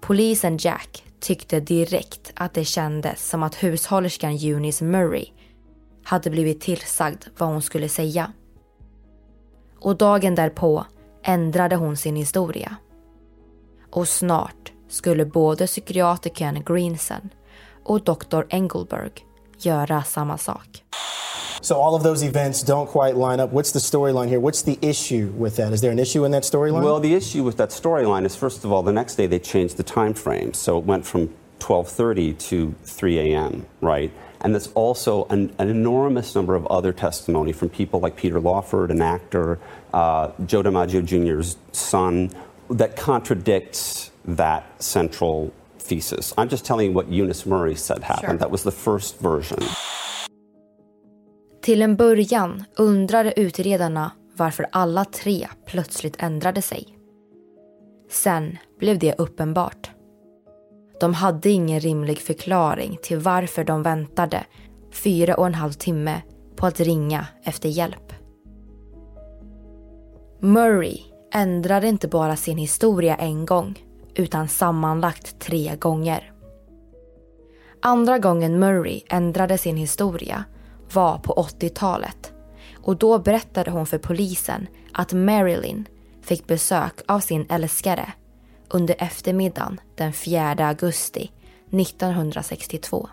Polisen 0.00 0.58
Jack 0.60 1.04
tyckte 1.20 1.60
direkt 1.60 2.32
att 2.36 2.54
det 2.54 2.64
kändes 2.64 3.28
som 3.28 3.42
att 3.42 3.62
hushållerskan 3.62 4.38
Eunice 4.40 4.84
Murray 4.84 5.26
hade 6.04 6.30
blivit 6.30 6.60
tillsagd 6.60 7.24
vad 7.38 7.48
hon 7.48 7.62
skulle 7.62 7.88
säga. 7.88 8.32
Och 9.80 9.96
dagen 9.96 10.34
därpå 10.34 10.86
ändrade 11.26 11.76
hon 11.76 11.96
sin 11.96 12.16
historia. 12.16 12.76
Och 13.90 14.08
snart 14.08 14.72
skulle 14.88 15.24
både 15.24 15.66
psykiatrikern 15.66 16.62
Greenson 16.66 17.30
och 17.84 18.00
Dr. 18.04 18.46
Engelberg 18.48 19.12
göra 19.58 20.02
samma 20.02 20.38
sak. 20.38 20.82
So 21.60 21.74
all 21.74 21.94
of 21.94 22.02
those 22.02 22.26
events 22.26 22.62
don't 22.62 22.86
quite 22.86 23.14
line 23.14 23.40
up. 23.44 23.52
What's 23.52 23.72
the 23.72 23.78
storyline 23.78 24.28
here? 24.28 24.38
What's 24.38 24.62
the 24.62 24.78
issue 24.80 25.32
with 25.38 25.56
that? 25.56 25.72
Is 25.72 25.80
there 25.80 25.92
an 25.92 25.98
issue 25.98 26.24
in 26.24 26.32
that 26.32 26.44
storyline? 26.44 26.82
Well, 26.82 27.00
the 27.00 27.14
issue 27.14 27.44
with 27.44 27.56
that 27.56 27.70
storyline 27.70 28.26
is 28.26 28.36
first 28.36 28.64
of 28.64 28.72
all, 28.72 28.84
the 28.84 28.92
next 28.92 29.16
day 29.16 29.26
they 29.26 29.40
changed 29.40 29.76
the 29.76 29.82
time 29.82 30.14
frame, 30.14 30.52
so 30.52 30.78
it 30.78 30.86
went 30.86 31.06
from 31.06 31.28
12:30 31.58 32.34
to 32.48 32.74
3 32.84 33.18
a.m. 33.18 33.66
Right, 33.80 34.12
and 34.46 34.54
there's 34.54 34.68
also 34.74 35.24
an, 35.24 35.52
an, 35.58 35.68
enormous 35.68 36.36
number 36.36 36.54
of 36.54 36.64
other 36.68 36.92
testimony 36.92 37.52
from 37.52 37.68
people 37.68 37.98
like 37.98 38.14
Peter 38.14 38.38
Lawford, 38.38 38.92
an 38.92 39.02
actor, 39.02 39.58
uh, 39.92 40.30
Joe 40.46 40.62
DiMaggio 40.62 41.02
Jr.'s 41.04 41.56
son, 41.72 42.30
that 42.70 42.94
contradicts 42.96 44.12
that 44.24 44.62
central 44.78 45.52
thesis. 45.80 46.32
I'm 46.38 46.48
just 46.48 46.64
telling 46.64 46.86
you 46.86 46.94
what 46.94 47.08
Eunice 47.08 47.44
Murray 47.44 47.74
said 47.74 48.04
happened. 48.04 48.38
Sure. 48.38 48.38
That 48.38 48.52
was 48.52 48.62
the 48.62 48.70
first 48.70 49.18
version. 49.18 49.58
Till 51.62 51.82
en 51.82 51.96
början 51.96 52.64
undrade 52.76 53.40
utredarna 53.40 54.10
varför 54.36 54.66
alla 54.72 55.04
tre 55.04 55.48
plötsligt 55.64 56.16
ändrade 56.18 56.62
sig. 56.62 56.98
Sen 58.10 58.58
blev 58.78 58.98
det 58.98 59.14
uppenbart. 59.18 59.95
De 61.00 61.14
hade 61.14 61.50
ingen 61.50 61.80
rimlig 61.80 62.18
förklaring 62.18 62.98
till 63.02 63.18
varför 63.18 63.64
de 63.64 63.82
väntade 63.82 64.44
fyra 64.92 65.34
och 65.34 65.46
en 65.46 65.54
halv 65.54 65.72
timme 65.72 66.22
på 66.56 66.66
att 66.66 66.80
ringa 66.80 67.26
efter 67.42 67.68
hjälp. 67.68 68.12
Murray 70.40 70.98
ändrade 71.32 71.88
inte 71.88 72.08
bara 72.08 72.36
sin 72.36 72.58
historia 72.58 73.16
en 73.16 73.46
gång 73.46 73.78
utan 74.14 74.48
sammanlagt 74.48 75.38
tre 75.38 75.76
gånger. 75.76 76.32
Andra 77.82 78.18
gången 78.18 78.58
Murray 78.58 79.00
ändrade 79.08 79.58
sin 79.58 79.76
historia 79.76 80.44
var 80.92 81.18
på 81.18 81.32
80-talet 81.32 82.32
och 82.82 82.96
då 82.96 83.18
berättade 83.18 83.70
hon 83.70 83.86
för 83.86 83.98
polisen 83.98 84.66
att 84.92 85.12
Marilyn 85.12 85.88
fick 86.22 86.46
besök 86.46 87.00
av 87.08 87.20
sin 87.20 87.46
älskare 87.50 88.12
under 88.70 88.94
eftermiddagen 88.98 89.80
den 89.94 90.12
4 90.12 90.68
augusti 90.68 91.30
1962. 91.72 93.08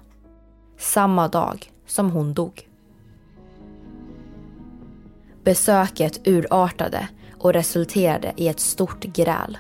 Samma 0.78 1.28
dag 1.28 1.72
som 1.88 2.12
hon 2.12 2.34
dog. 2.34 2.70
Besöket 5.44 6.28
urartade 6.28 7.08
och 7.40 7.54
resulterade 7.54 8.34
i 8.38 8.48
ett 8.48 8.60
stort 8.60 9.04
gräl. 9.04 9.58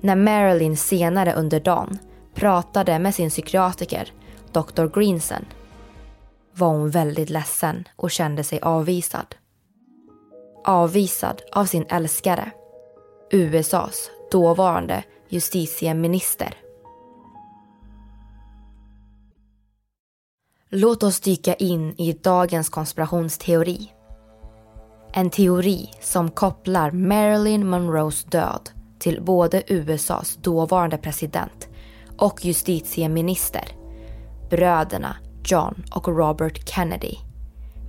När 0.00 0.16
Marilyn 0.16 0.76
senare 0.76 1.34
under 1.34 1.60
dagen 1.60 1.98
pratade 2.34 2.98
med 2.98 3.14
sin 3.14 3.30
psykiatriker, 3.30 4.12
Dr. 4.52 4.86
Greensen 4.86 5.44
var 6.54 6.68
hon 6.68 6.90
väldigt 6.90 7.30
ledsen 7.30 7.88
och 7.96 8.10
kände 8.10 8.44
sig 8.44 8.60
avvisad. 8.60 9.34
Avvisad 10.64 11.42
av 11.52 11.64
sin 11.64 11.86
älskare, 11.88 12.50
USAs 13.30 14.10
dåvarande 14.32 15.04
justitieminister. 15.28 16.54
Låt 20.70 21.02
oss 21.02 21.20
dyka 21.20 21.54
in 21.54 21.94
i 21.98 22.12
dagens 22.12 22.68
konspirationsteori. 22.68 23.92
En 25.12 25.30
teori 25.30 25.90
som 26.00 26.30
kopplar 26.30 26.90
Marilyn 26.90 27.68
Monroes 27.68 28.24
död 28.24 28.70
till 28.98 29.22
både 29.22 29.62
USAs 29.66 30.36
dåvarande 30.36 30.98
president 30.98 31.68
och 32.18 32.44
justitieminister, 32.44 33.64
bröderna 34.50 35.16
John 35.44 35.84
och 35.94 36.08
Robert 36.08 36.68
Kennedy, 36.68 37.16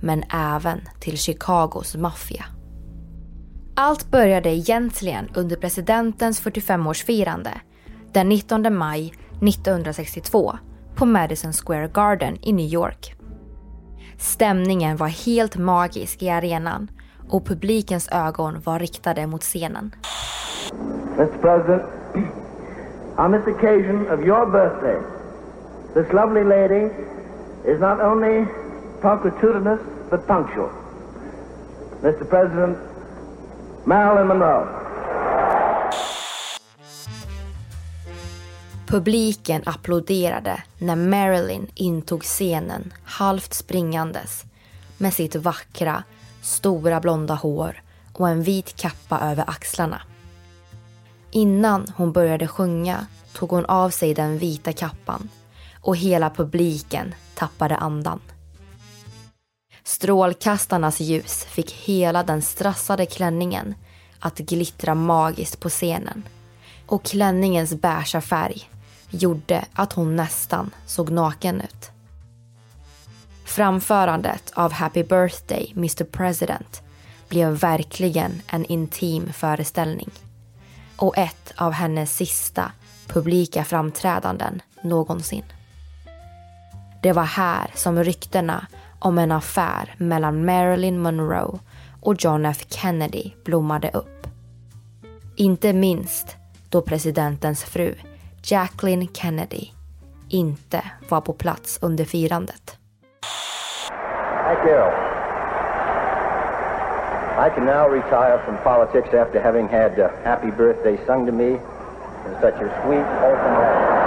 men 0.02 0.24
även 0.30 0.80
till 1.00 1.18
Chicagos 1.18 1.96
maffia. 1.96 2.53
Allt 3.76 4.10
började 4.10 4.48
egentligen 4.48 5.28
under 5.34 5.56
presidentens 5.56 6.42
45-årsfirande 6.42 7.50
den 8.12 8.28
19 8.28 8.76
maj 8.76 9.14
1962 9.42 10.52
på 10.94 11.06
Madison 11.06 11.52
Square 11.52 11.88
Garden 11.88 12.36
i 12.42 12.52
New 12.52 12.66
York. 12.66 13.14
Stämningen 14.18 14.96
var 14.96 15.08
helt 15.08 15.56
magisk 15.56 16.22
i 16.22 16.30
arenan 16.30 16.90
och 17.28 17.46
publikens 17.46 18.08
ögon 18.12 18.60
var 18.64 18.78
riktade 18.78 19.26
mot 19.26 19.42
scenen. 19.42 19.94
Mr 21.18 21.38
President, 21.40 21.82
on 23.18 23.32
this 23.32 23.54
occasion 23.54 24.06
of 24.10 24.20
your 24.26 24.46
birthday, 24.46 24.98
this 25.94 26.12
lovely 26.12 26.44
lady 26.44 26.84
is 27.64 27.80
not 27.80 28.00
only 28.00 28.46
punctilious 29.00 29.80
but 30.10 30.26
punctual. 30.26 30.68
Mr 32.02 32.24
President, 32.24 32.78
Marilyn 33.86 34.26
Monroe. 34.26 34.66
Publiken 38.86 39.62
applåderade 39.66 40.62
när 40.78 40.96
Marilyn 40.96 41.66
intog 41.74 42.22
scenen 42.22 42.92
halvt 43.04 43.54
springandes 43.54 44.44
med 44.98 45.14
sitt 45.14 45.36
vackra, 45.36 46.02
stora 46.42 47.00
blonda 47.00 47.34
hår 47.34 47.82
och 48.12 48.28
en 48.28 48.42
vit 48.42 48.76
kappa 48.76 49.20
över 49.20 49.44
axlarna. 49.46 50.02
Innan 51.30 51.86
hon 51.96 52.12
började 52.12 52.46
sjunga 52.46 53.06
tog 53.32 53.50
hon 53.50 53.64
av 53.64 53.90
sig 53.90 54.14
den 54.14 54.38
vita 54.38 54.72
kappan 54.72 55.28
och 55.80 55.96
hela 55.96 56.30
publiken 56.30 57.14
tappade 57.34 57.76
andan. 57.76 58.20
Strålkastarnas 59.86 61.00
ljus 61.00 61.44
fick 61.44 61.72
hela 61.72 62.22
den 62.22 62.42
strassade 62.42 63.06
klänningen 63.06 63.74
att 64.18 64.38
glittra 64.38 64.94
magiskt 64.94 65.60
på 65.60 65.68
scenen 65.68 66.22
och 66.86 67.04
klänningens 67.04 67.74
beiga 67.74 68.20
färg 68.20 68.70
gjorde 69.10 69.64
att 69.72 69.92
hon 69.92 70.16
nästan 70.16 70.70
såg 70.86 71.10
naken 71.10 71.60
ut. 71.60 71.90
Framförandet 73.44 74.52
av 74.54 74.72
Happy 74.72 75.02
birthday 75.02 75.72
Mr 75.76 76.04
President 76.04 76.82
blev 77.28 77.50
verkligen 77.50 78.42
en 78.46 78.64
intim 78.64 79.32
föreställning 79.32 80.10
och 80.96 81.18
ett 81.18 81.52
av 81.56 81.72
hennes 81.72 82.16
sista 82.16 82.72
publika 83.06 83.64
framträdanden 83.64 84.62
någonsin. 84.82 85.44
Det 87.02 87.12
var 87.12 87.24
här 87.24 87.70
som 87.74 88.04
ryktena 88.04 88.66
om 89.04 89.18
en 89.18 89.32
affär 89.32 89.94
mellan 89.98 90.44
Marilyn 90.44 90.98
Monroe 90.98 91.58
och 92.00 92.14
John 92.18 92.46
F 92.46 92.64
Kennedy 92.68 93.32
blommade 93.44 93.90
upp. 93.90 94.26
Inte 95.36 95.72
minst 95.72 96.36
då 96.68 96.82
presidentens 96.82 97.64
fru 97.64 97.94
Jacqueline 98.42 99.08
Kennedy 99.12 99.66
inte 100.28 100.82
var 101.08 101.20
på 101.20 101.32
plats 101.32 101.78
under 101.82 102.04
firandet. 102.04 102.78
Thank 104.44 104.58
you. 104.68 105.14
I 107.46 107.50
can 107.54 107.64
now 107.66 107.88
retire 107.88 108.38
from 108.44 108.56
politics 108.62 109.14
after 109.14 109.40
having 109.40 109.68
had 109.68 109.98
uh, 109.98 110.08
happy 110.24 110.50
birthday 110.50 110.96
sung 111.06 111.26
to 111.26 111.32
me 111.32 111.48
in 111.48 112.34
such 112.40 112.54
a 112.54 112.68
sweet, 112.82 113.06
open 113.30 113.52
way. 113.58 114.03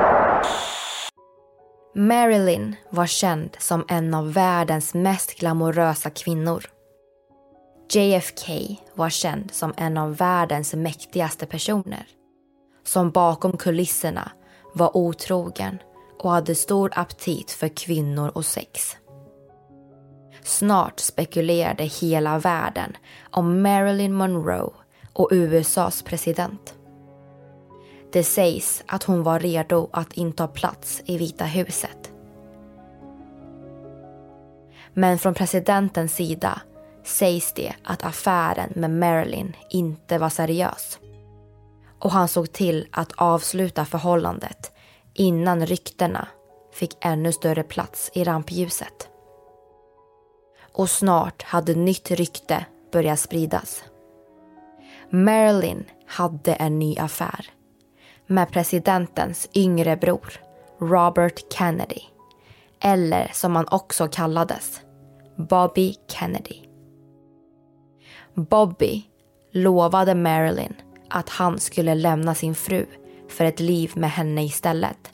Marilyn 1.99 2.75
var 2.89 3.05
känd 3.05 3.57
som 3.59 3.85
en 3.87 4.13
av 4.13 4.33
världens 4.33 4.93
mest 4.93 5.39
glamorösa 5.39 6.09
kvinnor. 6.09 6.65
JFK 7.91 8.47
var 8.93 9.09
känd 9.09 9.51
som 9.53 9.73
en 9.77 9.97
av 9.97 10.15
världens 10.15 10.73
mäktigaste 10.73 11.45
personer. 11.45 12.07
Som 12.83 13.11
bakom 13.11 13.57
kulisserna 13.57 14.31
var 14.73 14.97
otrogen 14.97 15.77
och 16.19 16.31
hade 16.31 16.55
stor 16.55 16.91
aptit 16.95 17.51
för 17.51 17.67
kvinnor 17.67 18.31
och 18.35 18.45
sex. 18.45 18.97
Snart 20.43 20.99
spekulerade 20.99 21.83
hela 21.83 22.39
världen 22.39 22.97
om 23.31 23.61
Marilyn 23.61 24.13
Monroe 24.13 24.73
och 25.13 25.29
USAs 25.31 26.01
president. 26.01 26.76
Det 28.17 28.23
sägs 28.23 28.83
att 28.87 29.03
hon 29.03 29.23
var 29.23 29.39
redo 29.39 29.89
att 29.93 30.13
inta 30.13 30.47
plats 30.47 31.01
i 31.05 31.17
Vita 31.17 31.45
huset. 31.45 32.11
Men 34.93 35.19
från 35.19 35.33
presidentens 35.33 36.15
sida 36.15 36.61
sägs 37.03 37.53
det 37.53 37.73
att 37.83 38.05
affären 38.05 38.73
med 38.75 38.89
Marilyn 38.89 39.55
inte 39.69 40.17
var 40.17 40.29
seriös. 40.29 40.99
Och 41.99 42.11
han 42.11 42.27
såg 42.27 42.51
till 42.51 42.87
att 42.91 43.11
avsluta 43.15 43.85
förhållandet 43.85 44.71
innan 45.13 45.65
ryktena 45.65 46.27
fick 46.73 46.97
ännu 47.01 47.31
större 47.31 47.63
plats 47.63 48.11
i 48.13 48.23
rampljuset. 48.23 49.09
Och 50.73 50.89
snart 50.89 51.43
hade 51.43 51.75
nytt 51.75 52.11
rykte 52.11 52.65
börjat 52.91 53.19
spridas. 53.19 53.83
Marilyn 55.09 55.85
hade 56.07 56.53
en 56.53 56.79
ny 56.79 56.97
affär 56.97 57.56
med 58.27 58.51
presidentens 58.51 59.49
yngre 59.53 59.97
bror 59.97 60.33
Robert 60.79 61.53
Kennedy. 61.53 62.01
Eller 62.79 63.31
som 63.33 63.55
han 63.55 63.67
också 63.71 64.07
kallades, 64.07 64.81
Bobby 65.35 65.95
Kennedy. 66.07 66.61
Bobby 68.33 69.03
lovade 69.51 70.15
Marilyn 70.15 70.73
att 71.09 71.29
han 71.29 71.59
skulle 71.59 71.95
lämna 71.95 72.35
sin 72.35 72.55
fru 72.55 72.85
för 73.29 73.45
ett 73.45 73.59
liv 73.59 73.91
med 73.95 74.11
henne 74.11 74.43
istället. 74.43 75.11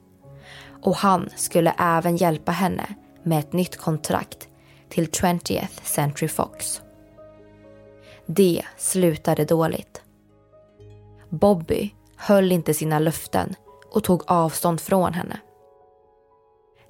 Och 0.83 0.95
han 0.95 1.29
skulle 1.35 1.73
även 1.77 2.17
hjälpa 2.17 2.51
henne 2.51 2.95
med 3.23 3.39
ett 3.39 3.53
nytt 3.53 3.77
kontrakt 3.77 4.47
till 4.89 5.09
20th 5.09 5.83
Century 5.83 6.27
Fox. 6.27 6.81
Det 8.25 8.61
slutade 8.77 9.45
dåligt. 9.45 10.01
Bobby 11.29 11.91
höll 12.25 12.51
inte 12.51 12.73
sina 12.73 12.99
löften 12.99 13.55
och 13.91 14.03
tog 14.03 14.23
avstånd 14.27 14.81
från 14.81 15.13
henne. 15.13 15.39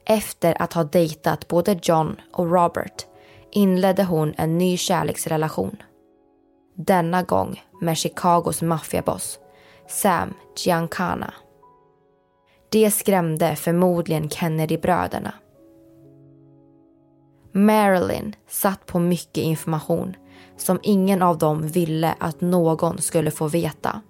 Efter 0.06 0.62
att 0.62 0.74
ha 0.74 0.84
dejtat 0.84 1.48
både 1.48 1.80
John 1.84 2.22
och 2.34 2.52
Robert 2.52 3.06
inledde 3.52 4.04
hon 4.04 4.34
en 4.38 4.58
ny 4.58 4.78
kärleksrelation. 4.78 5.78
Denna 6.76 7.24
gång 7.24 7.64
med 7.82 7.98
Chicagos 7.98 8.62
maffiaboss 8.62 9.40
Sam 9.88 10.34
Giancana. 10.58 11.34
Det 12.70 12.92
skrämde 12.92 13.56
förmodligen 13.56 14.30
Kennedy-bröderna. 14.30 15.34
Marilyn 17.52 18.36
satt 18.48 18.86
på 18.86 19.00
mycket 19.00 19.44
information 19.44 20.16
som 20.58 20.80
ingen 20.84 21.22
av 21.22 21.38
dem 21.38 21.68
ville 21.68 22.16
att 22.20 22.42
någon 22.42 22.98
skulle 22.98 23.32
få 23.32 23.48
veta. 23.48 24.02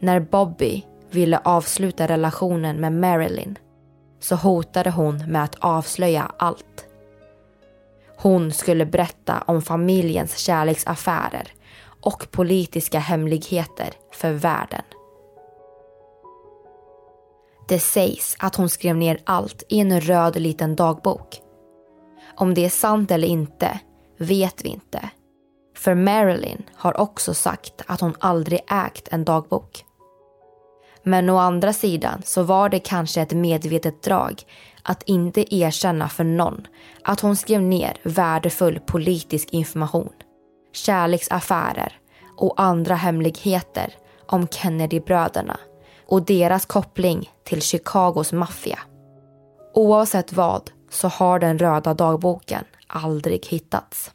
När 0.00 0.20
Bobby 0.20 0.84
ville 1.10 1.38
avsluta 1.44 2.08
relationen 2.08 2.76
med 2.76 2.92
Marilyn 2.92 3.58
så 4.20 4.34
hotade 4.34 4.90
hon 4.90 5.30
med 5.32 5.44
att 5.44 5.56
avslöja 5.60 6.32
allt. 6.36 6.86
Hon 8.16 8.52
skulle 8.52 8.86
berätta 8.86 9.42
om 9.46 9.62
familjens 9.62 10.36
kärleksaffärer 10.36 11.52
och 12.02 12.30
politiska 12.30 12.98
hemligheter 12.98 13.88
för 14.12 14.32
världen. 14.32 14.82
Det 17.68 17.78
sägs 17.78 18.36
att 18.38 18.56
hon 18.56 18.68
skrev 18.68 18.96
ner 18.96 19.20
allt 19.24 19.62
i 19.68 19.80
en 19.80 20.00
röd 20.00 20.40
liten 20.40 20.76
dagbok 20.76 21.40
Om 22.34 22.54
det 22.54 22.64
är 22.64 22.70
sant 22.70 23.10
eller 23.10 23.28
inte 23.28 23.80
vet 24.18 24.64
vi 24.64 24.68
inte. 24.68 25.10
För 25.76 25.94
Marilyn 25.94 26.62
har 26.74 27.00
också 27.00 27.34
sagt 27.34 27.82
att 27.86 28.00
hon 28.00 28.14
aldrig 28.18 28.60
ägt 28.70 29.08
en 29.08 29.24
dagbok. 29.24 29.84
Men 31.02 31.30
å 31.30 31.36
andra 31.36 31.72
sidan 31.72 32.22
så 32.24 32.42
var 32.42 32.68
det 32.68 32.78
kanske 32.78 33.20
ett 33.20 33.32
medvetet 33.32 34.02
drag 34.02 34.42
att 34.82 35.02
inte 35.02 35.54
erkänna 35.54 36.08
för 36.08 36.24
någon 36.24 36.66
att 37.04 37.20
hon 37.20 37.36
skrev 37.36 37.62
ner 37.62 37.96
värdefull 38.02 38.80
politisk 38.80 39.50
information, 39.50 40.12
kärleksaffärer 40.72 41.92
och 42.36 42.60
andra 42.60 42.94
hemligheter 42.94 43.94
om 44.26 44.46
Kennedy-bröderna 44.48 45.56
och 46.06 46.22
deras 46.22 46.66
koppling 46.66 47.30
till 47.44 47.62
Chicagos 47.62 48.32
maffia. 48.32 48.78
Oavsett 49.74 50.32
vad 50.32 50.70
så 50.90 51.08
har 51.08 51.38
den 51.38 51.58
röda 51.58 51.94
dagboken 51.94 52.64
aldrig 52.86 53.46
hittats. 53.46 54.10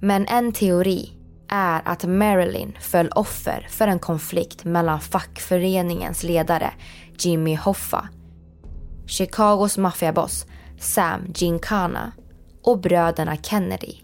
Men 0.00 0.26
en 0.26 0.52
teori 0.52 1.15
är 1.48 1.82
att 1.84 2.04
Marilyn 2.04 2.78
föll 2.80 3.08
offer 3.08 3.66
för 3.70 3.88
en 3.88 3.98
konflikt 3.98 4.64
mellan 4.64 5.00
fackföreningens 5.00 6.22
ledare 6.22 6.70
Jimmy 7.18 7.54
Hoffa, 7.54 8.08
Chicagos 9.06 9.78
maffiaboss 9.78 10.46
Sam 10.78 11.32
Gincana 11.34 12.12
och 12.62 12.80
bröderna 12.80 13.36
Kennedy. 13.36 13.94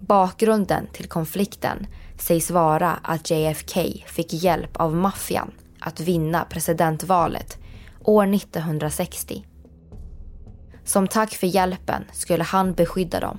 Bakgrunden 0.00 0.86
till 0.92 1.08
konflikten 1.08 1.86
sägs 2.18 2.50
vara 2.50 2.90
att 3.02 3.30
JFK 3.30 3.80
fick 4.06 4.32
hjälp 4.32 4.76
av 4.76 4.94
maffian 4.94 5.50
att 5.80 6.00
vinna 6.00 6.44
presidentvalet 6.44 7.58
år 8.04 8.34
1960. 8.34 9.44
Som 10.84 11.08
tack 11.08 11.34
för 11.34 11.46
hjälpen 11.46 12.04
skulle 12.12 12.44
han 12.44 12.72
beskydda 12.74 13.20
dem. 13.20 13.38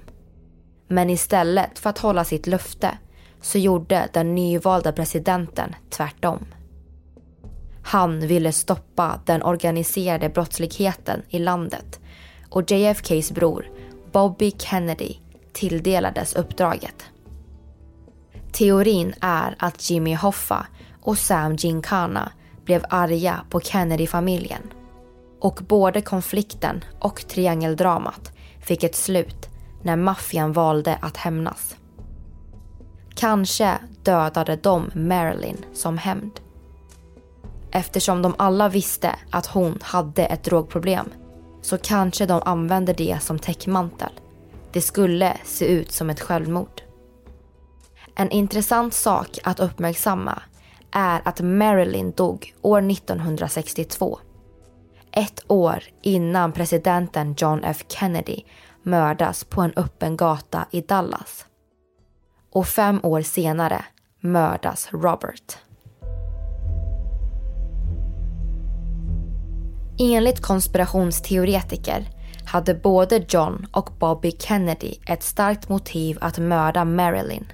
Men 0.92 1.10
istället 1.10 1.80
för 1.80 1.90
att 1.90 1.98
hålla 1.98 2.26
sitt 2.26 2.48
löfte 2.48 2.98
så 3.42 3.58
gjorde 3.58 4.10
den 4.14 4.36
nyvalda 4.36 4.92
presidenten 4.92 5.76
tvärtom. 5.90 6.46
Han 7.84 8.20
ville 8.28 8.52
stoppa 8.52 9.20
den 9.26 9.44
organiserade 9.44 10.30
brottsligheten 10.30 11.22
i 11.30 11.40
landet 11.40 12.00
och 12.50 12.72
JFKs 12.72 13.32
bror 13.32 13.66
Bobby 14.12 14.52
Kennedy 14.58 15.14
tilldelades 15.54 16.36
uppdraget. 16.36 17.06
Teorin 18.52 19.14
är 19.22 19.56
att 19.60 19.90
Jimmy 19.90 20.16
Hoffa 20.16 20.68
och 21.02 21.18
Sam 21.18 21.56
Gincana 21.56 22.32
blev 22.66 22.86
arga 22.90 23.42
på 23.50 23.60
Kennedy-familjen. 23.60 24.62
Och 25.42 25.60
både 25.68 26.02
konflikten 26.02 26.84
och 27.00 27.28
triangeldramat 27.28 28.32
fick 28.60 28.84
ett 28.84 28.96
slut 28.96 29.49
när 29.84 29.96
maffian 29.96 30.54
valde 30.54 30.98
att 31.02 31.18
hämnas. 31.18 31.76
Kanske 33.16 33.78
dödade 34.04 34.56
de 34.56 34.92
Marilyn 34.94 35.66
som 35.74 35.98
hämnd. 35.98 36.40
Eftersom 37.72 38.22
de 38.22 38.36
alla 38.38 38.70
visste 38.70 39.16
att 39.30 39.46
hon 39.46 39.80
hade 39.82 40.26
ett 40.26 40.44
drogproblem 40.44 41.10
så 41.62 41.78
kanske 41.78 42.26
de 42.26 42.42
använde 42.46 42.94
det 42.94 43.18
som 43.22 43.40
täckmantel. 43.40 44.12
Det 44.72 44.82
skulle 44.82 45.38
se 45.46 45.66
ut 45.66 45.92
som 45.92 46.10
ett 46.10 46.22
självmord. 46.22 46.82
En 48.16 48.32
intressant 48.32 48.94
sak 48.94 49.40
att 49.44 49.60
uppmärksamma 49.60 50.42
är 50.92 51.22
att 51.26 51.42
Marilyn 51.42 52.12
dog 52.12 52.54
år 52.62 52.92
1962. 52.92 54.20
Ett 55.12 55.44
år 55.48 55.84
innan 56.02 56.52
presidenten 56.52 57.36
John 57.38 57.64
F 57.64 57.84
Kennedy 57.88 58.42
mördas 58.84 59.44
på 59.44 59.62
en 59.62 59.74
öppen 59.76 60.18
gata 60.18 60.66
i 60.72 60.82
Dallas. 60.82 61.46
Och 62.52 62.68
fem 62.68 63.00
år 63.04 63.22
senare 63.22 63.86
mördas 64.20 64.90
Robert. 64.92 65.58
Enligt 70.00 70.42
konspirationsteoretiker 70.42 72.10
hade 72.46 72.76
både 72.76 73.26
John 73.30 73.68
och 73.72 73.90
Bobby 74.00 74.32
Kennedy 74.32 74.94
ett 75.08 75.24
starkt 75.24 75.70
motiv 75.70 76.18
att 76.22 76.38
mörda 76.38 76.86
Marilyn 76.86 77.46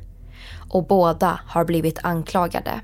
och 0.69 0.88
båda 0.88 1.39
har 1.45 1.65
blivit 1.65 1.99
anklagade. 2.03 2.79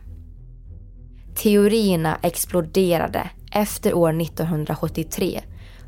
Teorierna 1.35 2.17
exploderade 2.21 3.29
efter 3.51 3.93
år 3.93 4.21
1973 4.21 5.41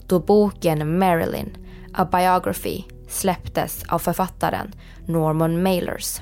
då 0.08 0.20
boken 0.20 1.00
Marilyn, 1.00 1.58
A 1.96 2.06
Biography 2.06 2.84
släpptes 3.08 3.84
av 3.90 4.00
författaren 4.00 4.72
Norman 5.06 5.64
Mailers. 5.64 6.22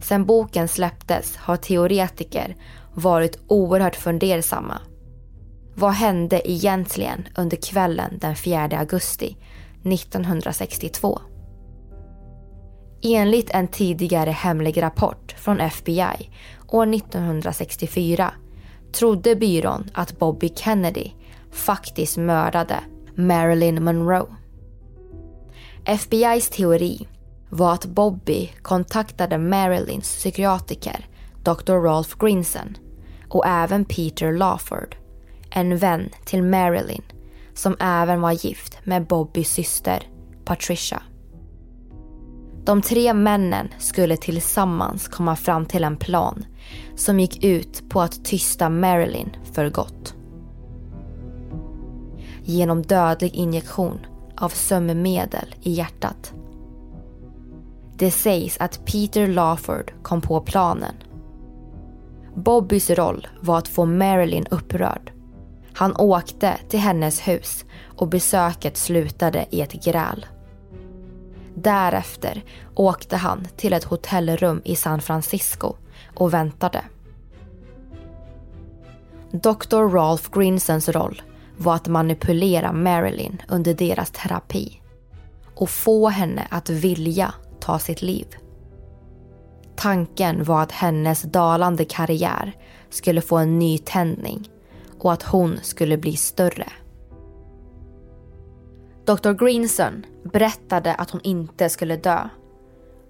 Sen 0.00 0.24
boken 0.24 0.68
släpptes 0.68 1.36
har 1.36 1.56
teoretiker 1.56 2.56
varit 2.94 3.38
oerhört 3.46 3.96
fundersamma. 3.96 4.80
Vad 5.74 5.92
hände 5.92 6.50
egentligen 6.50 7.28
under 7.36 7.56
kvällen 7.56 8.18
den 8.18 8.36
4 8.36 8.78
augusti 8.78 9.36
1962? 9.84 11.20
Enligt 13.02 13.50
en 13.50 13.68
tidigare 13.68 14.30
hemlig 14.30 14.82
rapport 14.82 15.34
från 15.38 15.60
FBI 15.60 16.30
år 16.68 16.94
1964 16.94 18.32
trodde 18.92 19.36
byrån 19.36 19.90
att 19.94 20.18
Bobby 20.18 20.48
Kennedy 20.54 21.10
faktiskt 21.52 22.16
mördade 22.16 22.76
Marilyn 23.14 23.84
Monroe. 23.84 24.37
FBIs 25.96 26.50
teori 26.50 27.08
var 27.50 27.72
att 27.72 27.86
Bobby 27.86 28.50
kontaktade 28.62 29.38
Marilyns 29.38 30.16
psykiatriker 30.16 31.06
Dr. 31.42 31.72
Rolf 31.72 32.14
Grinson 32.18 32.76
och 33.28 33.46
även 33.46 33.84
Peter 33.84 34.32
Lawford, 34.32 34.96
en 35.50 35.76
vän 35.76 36.10
till 36.24 36.42
Marilyn 36.42 37.02
som 37.54 37.76
även 37.80 38.20
var 38.20 38.32
gift 38.32 38.78
med 38.84 39.06
Bobbys 39.06 39.48
syster 39.52 40.02
Patricia. 40.44 41.02
De 42.64 42.82
tre 42.82 43.14
männen 43.14 43.68
skulle 43.78 44.16
tillsammans 44.16 45.08
komma 45.08 45.36
fram 45.36 45.66
till 45.66 45.84
en 45.84 45.96
plan 45.96 46.44
som 46.96 47.20
gick 47.20 47.44
ut 47.44 47.88
på 47.88 48.00
att 48.00 48.24
tysta 48.24 48.68
Marilyn 48.68 49.36
för 49.52 49.70
gott. 49.70 50.14
Genom 52.42 52.82
dödlig 52.82 53.34
injektion 53.34 54.00
av 54.40 54.48
sömnmedel 54.48 55.54
i 55.62 55.72
hjärtat. 55.72 56.32
Det 57.96 58.10
sägs 58.10 58.56
att 58.60 58.84
Peter 58.84 59.26
Lawford 59.26 59.92
kom 60.02 60.20
på 60.20 60.40
planen. 60.40 60.94
Bobbys 62.34 62.90
roll 62.90 63.26
var 63.40 63.58
att 63.58 63.68
få 63.68 63.84
Marilyn 63.84 64.46
upprörd. 64.50 65.12
Han 65.74 65.96
åkte 65.96 66.56
till 66.68 66.80
hennes 66.80 67.20
hus 67.28 67.64
och 67.96 68.08
besöket 68.08 68.76
slutade 68.76 69.46
i 69.50 69.60
ett 69.60 69.84
gräl. 69.84 70.26
Därefter 71.54 72.44
åkte 72.74 73.16
han 73.16 73.46
till 73.56 73.72
ett 73.72 73.84
hotellrum 73.84 74.62
i 74.64 74.76
San 74.76 75.00
Francisco 75.00 75.74
och 76.14 76.34
väntade. 76.34 76.84
Dr. 79.32 79.76
Rolf 79.76 80.30
Grinsons 80.30 80.88
roll 80.88 81.22
var 81.58 81.74
att 81.74 81.88
manipulera 81.88 82.72
Marilyn 82.72 83.42
under 83.48 83.74
deras 83.74 84.10
terapi 84.10 84.82
och 85.54 85.70
få 85.70 86.08
henne 86.08 86.46
att 86.50 86.70
vilja 86.70 87.34
ta 87.60 87.78
sitt 87.78 88.02
liv. 88.02 88.26
Tanken 89.76 90.44
var 90.44 90.62
att 90.62 90.72
hennes 90.72 91.22
dalande 91.22 91.84
karriär 91.84 92.56
skulle 92.90 93.20
få 93.20 93.36
en 93.36 93.58
ny 93.58 93.78
tändning 93.78 94.48
och 94.98 95.12
att 95.12 95.22
hon 95.22 95.58
skulle 95.62 95.98
bli 95.98 96.16
större. 96.16 96.66
Dr. 99.04 99.32
Greenson 99.32 100.06
berättade 100.32 100.94
att 100.94 101.10
hon 101.10 101.20
inte 101.24 101.68
skulle 101.68 101.96
dö. 101.96 102.28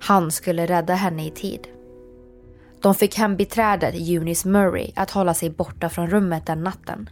Han 0.01 0.31
skulle 0.31 0.67
rädda 0.67 0.95
henne 0.95 1.27
i 1.27 1.31
tid. 1.31 1.69
De 2.83 2.95
fick 2.95 3.19
hembiträdet 3.19 3.95
Eunice 3.95 4.49
Murray 4.49 4.93
att 4.97 5.11
hålla 5.11 5.35
sig 5.35 5.51
borta 5.51 5.89
från 5.89 6.11
rummet 6.11 6.47
den 6.47 6.63
natten. 6.63 7.11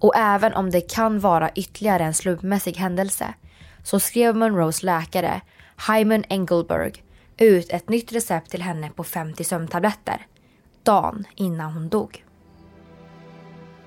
Och 0.00 0.16
även 0.16 0.54
om 0.54 0.70
det 0.70 0.80
kan 0.80 1.20
vara 1.20 1.50
ytterligare 1.50 2.04
en 2.04 2.14
slumpmässig 2.14 2.76
händelse 2.76 3.34
så 3.84 4.00
skrev 4.00 4.36
Monroes 4.36 4.82
läkare 4.82 5.40
Hyman 5.88 6.24
Engelberg 6.28 6.92
ut 7.36 7.72
ett 7.72 7.88
nytt 7.88 8.12
recept 8.12 8.50
till 8.50 8.62
henne 8.62 8.90
på 8.90 9.04
50 9.04 9.44
sömntabletter 9.44 10.26
dagen 10.82 11.24
innan 11.34 11.72
hon 11.72 11.88
dog. 11.88 12.24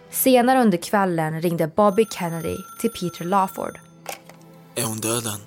Senare 0.09 0.61
under 0.61 0.77
kvällen 0.77 1.41
ringde 1.41 1.67
Bobby 1.67 2.05
Kennedy 2.05 2.57
till 2.81 2.89
Peter 2.89 3.25
Lawford 3.25 3.79
är 4.75 4.83
hon 4.83 4.97
döden? 4.97 5.39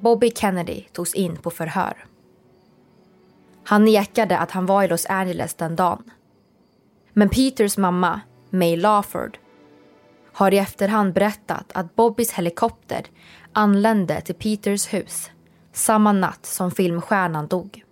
Bobby 0.00 0.30
Kennedy 0.30 0.84
togs 0.92 1.14
in 1.14 1.36
på 1.36 1.50
förhör. 1.50 2.04
Han 3.64 3.84
nekade 3.84 4.38
att 4.38 4.50
han 4.50 4.66
var 4.66 4.82
i 4.82 4.88
Los 4.88 5.06
Angeles 5.06 5.54
den 5.54 5.76
dagen. 5.76 6.10
Men 7.12 7.28
Peters 7.28 7.76
mamma, 7.76 8.20
May 8.50 8.76
Lawford, 8.76 9.38
har 10.40 10.54
i 10.54 10.58
efterhand 10.58 11.12
berättat 11.12 11.72
att 11.72 11.96
Bobbys 11.96 12.32
helikopter 12.32 13.04
anlände 13.52 14.20
till 14.20 14.34
Peters 14.34 14.92
hus 14.92 15.30
samma 15.72 16.12
natt 16.12 16.46
som 16.46 16.70
filmstjärnan 16.70 17.46
dog. 17.46 17.84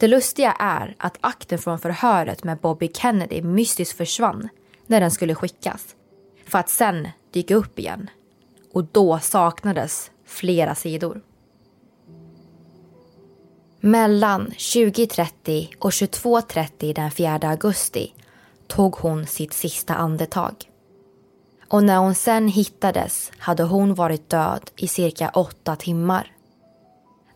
Det 0.00 0.08
lustiga 0.08 0.52
är 0.52 0.94
att 0.98 1.18
akten 1.20 1.58
från 1.58 1.78
förhöret 1.78 2.44
med 2.44 2.58
Bobby 2.58 2.90
Kennedy 2.94 3.42
mystiskt 3.42 3.96
försvann 3.96 4.48
när 4.86 5.00
den 5.00 5.10
skulle 5.10 5.34
skickas 5.34 5.96
för 6.46 6.58
att 6.58 6.68
sen 6.68 7.08
dyka 7.32 7.54
upp 7.54 7.78
igen. 7.78 8.10
Och 8.72 8.84
då 8.84 9.18
saknades 9.18 10.10
flera 10.26 10.74
sidor. 10.74 11.20
Mellan 13.80 14.46
20.30 14.48 15.74
och 15.78 15.90
22.30 15.90 16.94
den 16.94 17.10
4 17.10 17.38
augusti 17.42 18.14
tog 18.66 18.94
hon 18.94 19.26
sitt 19.26 19.52
sista 19.52 19.94
andetag. 19.94 20.71
Och 21.72 21.84
när 21.84 21.98
hon 21.98 22.14
sen 22.14 22.48
hittades 22.48 23.32
hade 23.38 23.62
hon 23.62 23.94
varit 23.94 24.30
död 24.30 24.70
i 24.76 24.88
cirka 24.88 25.30
åtta 25.34 25.76
timmar. 25.76 26.32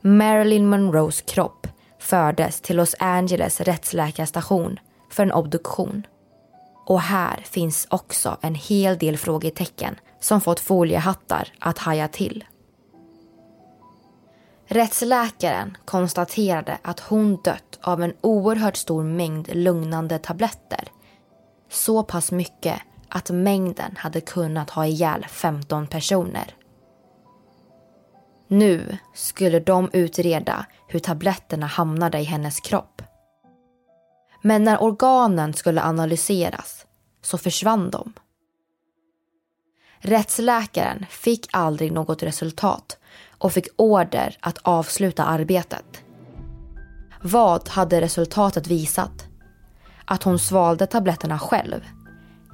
Marilyn 0.01 0.69
Monroes 0.69 1.21
kropp 1.21 1.67
fördes 1.99 2.61
till 2.61 2.77
Los 2.77 2.95
Angeles 2.99 3.61
rättsläkarstation 3.61 4.79
för 5.11 5.23
en 5.23 5.33
obduktion. 5.33 6.07
Och 6.87 7.01
här 7.01 7.45
finns 7.45 7.87
också 7.91 8.37
en 8.41 8.55
hel 8.55 8.99
del 8.99 9.17
frågetecken 9.17 9.97
som 10.21 10.41
fått 10.41 10.61
foliehattar 10.61 11.49
att 11.61 11.79
haja 11.79 12.09
till. 12.09 12.45
Rättsläkaren 14.67 15.77
konstaterade 15.85 16.79
att 16.83 17.01
hon 17.01 17.37
dött 17.37 17.79
av 17.81 18.03
en 18.03 18.15
oerhört 18.21 18.77
stor 18.77 19.03
mängd 19.03 19.49
lugnande 19.53 20.19
tabletter. 20.19 20.89
Så 21.71 22.03
pass 22.03 22.33
mycket 22.33 22.83
att 23.09 23.31
mängden 23.31 23.97
hade 23.97 24.21
kunnat 24.21 24.71
ha 24.71 24.87
ihjäl 24.87 25.27
15 25.31 25.87
personer. 25.87 26.55
Nu 28.49 28.99
skulle 29.15 29.61
de 29.61 29.91
utreda 29.93 30.67
hur 30.89 30.99
tabletterna 30.99 31.67
hamnade 31.67 32.19
i 32.19 32.25
hennes 32.25 32.61
kropp. 32.61 33.03
Men 34.43 34.65
när 34.65 34.83
organen 34.83 35.55
skulle 35.55 35.83
analyseras 35.83 36.87
så 37.23 37.39
försvann 37.39 37.91
de. 37.91 38.13
Rättsläkaren 39.99 41.07
fick 41.11 41.49
aldrig 41.53 41.93
något 41.93 42.23
resultat 42.23 42.99
och 43.39 43.53
fick 43.53 43.69
order 43.77 44.37
att 44.41 44.59
avsluta 44.63 45.25
arbetet. 45.25 46.05
Vad 47.23 47.69
hade 47.69 48.01
resultatet 48.01 48.67
visat? 48.67 49.27
Att 50.05 50.23
hon 50.23 50.39
svalde 50.39 50.87
tabletterna 50.87 51.39
själv 51.39 51.81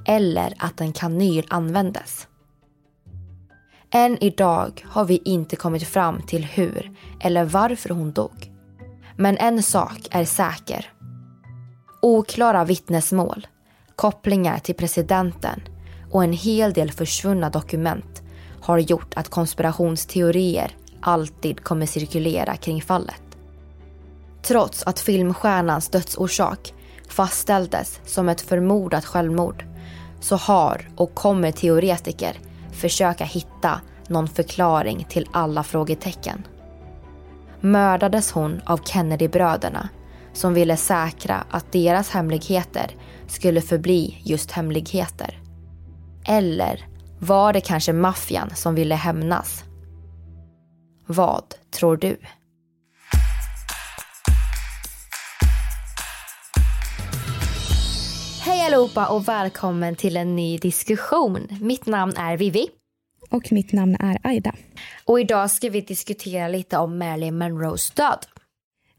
eller 0.05 0.53
att 0.57 0.81
en 0.81 0.93
kanyl 0.93 1.45
användes. 1.49 2.27
Än 3.91 4.23
idag 4.23 4.85
har 4.87 5.05
vi 5.05 5.21
inte 5.25 5.55
kommit 5.55 5.87
fram 5.87 6.21
till 6.21 6.43
hur 6.45 6.91
eller 7.19 7.45
varför 7.45 7.89
hon 7.89 8.11
dog. 8.11 8.51
Men 9.17 9.37
en 9.37 9.63
sak 9.63 9.99
är 10.11 10.25
säker. 10.25 10.93
Oklara 12.01 12.63
vittnesmål, 12.63 13.47
kopplingar 13.95 14.59
till 14.59 14.75
presidenten 14.75 15.61
och 16.11 16.23
en 16.23 16.33
hel 16.33 16.73
del 16.73 16.91
försvunna 16.91 17.49
dokument 17.49 18.21
har 18.61 18.77
gjort 18.77 19.13
att 19.13 19.29
konspirationsteorier 19.29 20.75
alltid 21.01 21.63
kommer 21.63 21.85
cirkulera 21.85 22.55
kring 22.55 22.81
fallet. 22.81 23.23
Trots 24.41 24.83
att 24.83 24.99
filmstjärnans 24.99 25.89
dödsorsak 25.89 26.73
fastställdes 27.09 27.99
som 28.05 28.29
ett 28.29 28.41
förmodat 28.41 29.05
självmord 29.05 29.65
så 30.23 30.35
har 30.35 30.89
och 30.95 31.15
kommer 31.15 31.51
teoretiker 31.51 32.39
försöka 32.71 33.23
hitta 33.23 33.81
någon 34.07 34.27
förklaring 34.27 35.05
till 35.09 35.29
alla 35.33 35.63
frågetecken. 35.63 36.47
Mördades 37.59 38.31
hon 38.31 38.61
av 38.65 38.77
Kennedy-bröderna 38.77 39.89
som 40.33 40.53
ville 40.53 40.77
säkra 40.77 41.43
att 41.49 41.71
deras 41.71 42.09
hemligheter 42.09 42.95
skulle 43.27 43.61
förbli 43.61 44.21
just 44.23 44.51
hemligheter? 44.51 45.39
Eller 46.27 46.87
var 47.19 47.53
det 47.53 47.61
kanske 47.61 47.93
maffian 47.93 48.49
som 48.55 48.75
ville 48.75 48.95
hämnas? 48.95 49.63
Vad 51.07 51.43
tror 51.71 51.97
du? 51.97 52.17
Hej 58.63 58.73
allihopa 58.73 59.07
och 59.07 59.27
välkommen 59.27 59.95
till 59.95 60.17
en 60.17 60.35
ny 60.35 60.57
diskussion. 60.57 61.47
Mitt 61.61 61.85
namn 61.85 62.13
är 62.17 62.37
Vivi. 62.37 62.67
Och 63.29 63.51
mitt 63.51 63.71
namn 63.71 63.95
är 63.99 64.17
Aida. 64.23 64.55
Och 65.05 65.19
idag 65.19 65.51
ska 65.51 65.69
vi 65.69 65.81
diskutera 65.81 66.47
lite 66.47 66.77
om 66.77 66.97
Marilyn 66.97 67.37
Monroes 67.37 67.91
död. 67.91 68.25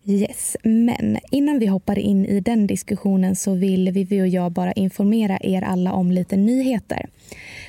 Yes, 0.06 0.56
men 0.62 1.18
innan 1.30 1.58
vi 1.58 1.66
hoppar 1.66 1.98
in 1.98 2.26
i 2.26 2.40
den 2.40 2.66
diskussionen 2.66 3.36
så 3.36 3.54
vill 3.54 3.90
Vivi 3.90 4.22
och 4.22 4.28
jag 4.28 4.52
bara 4.52 4.72
informera 4.72 5.38
er 5.40 5.62
alla 5.62 5.92
om 5.92 6.10
lite 6.10 6.36
nyheter. 6.36 7.08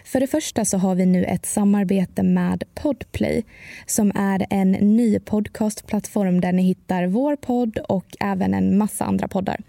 För 0.06 0.20
det 0.20 0.28
första 0.28 0.66
så 0.66 0.78
har 0.78 0.96
vi 0.96 1.06
nu 1.06 1.24
ett 1.24 1.46
samarbete 1.46 2.24
med 2.24 2.64
Podplay 2.74 3.44
som 3.86 4.12
är 4.16 4.46
en 4.50 4.72
ny 4.72 5.20
podcastplattform 5.20 6.42
där 6.42 6.52
ni 6.52 6.64
hittar 6.64 7.08
vår 7.08 7.36
podd 7.36 7.78
och 7.78 8.16
även 8.20 8.54
en 8.54 8.78
massa 8.78 9.06
andra 9.06 9.28
poddar. 9.28 9.62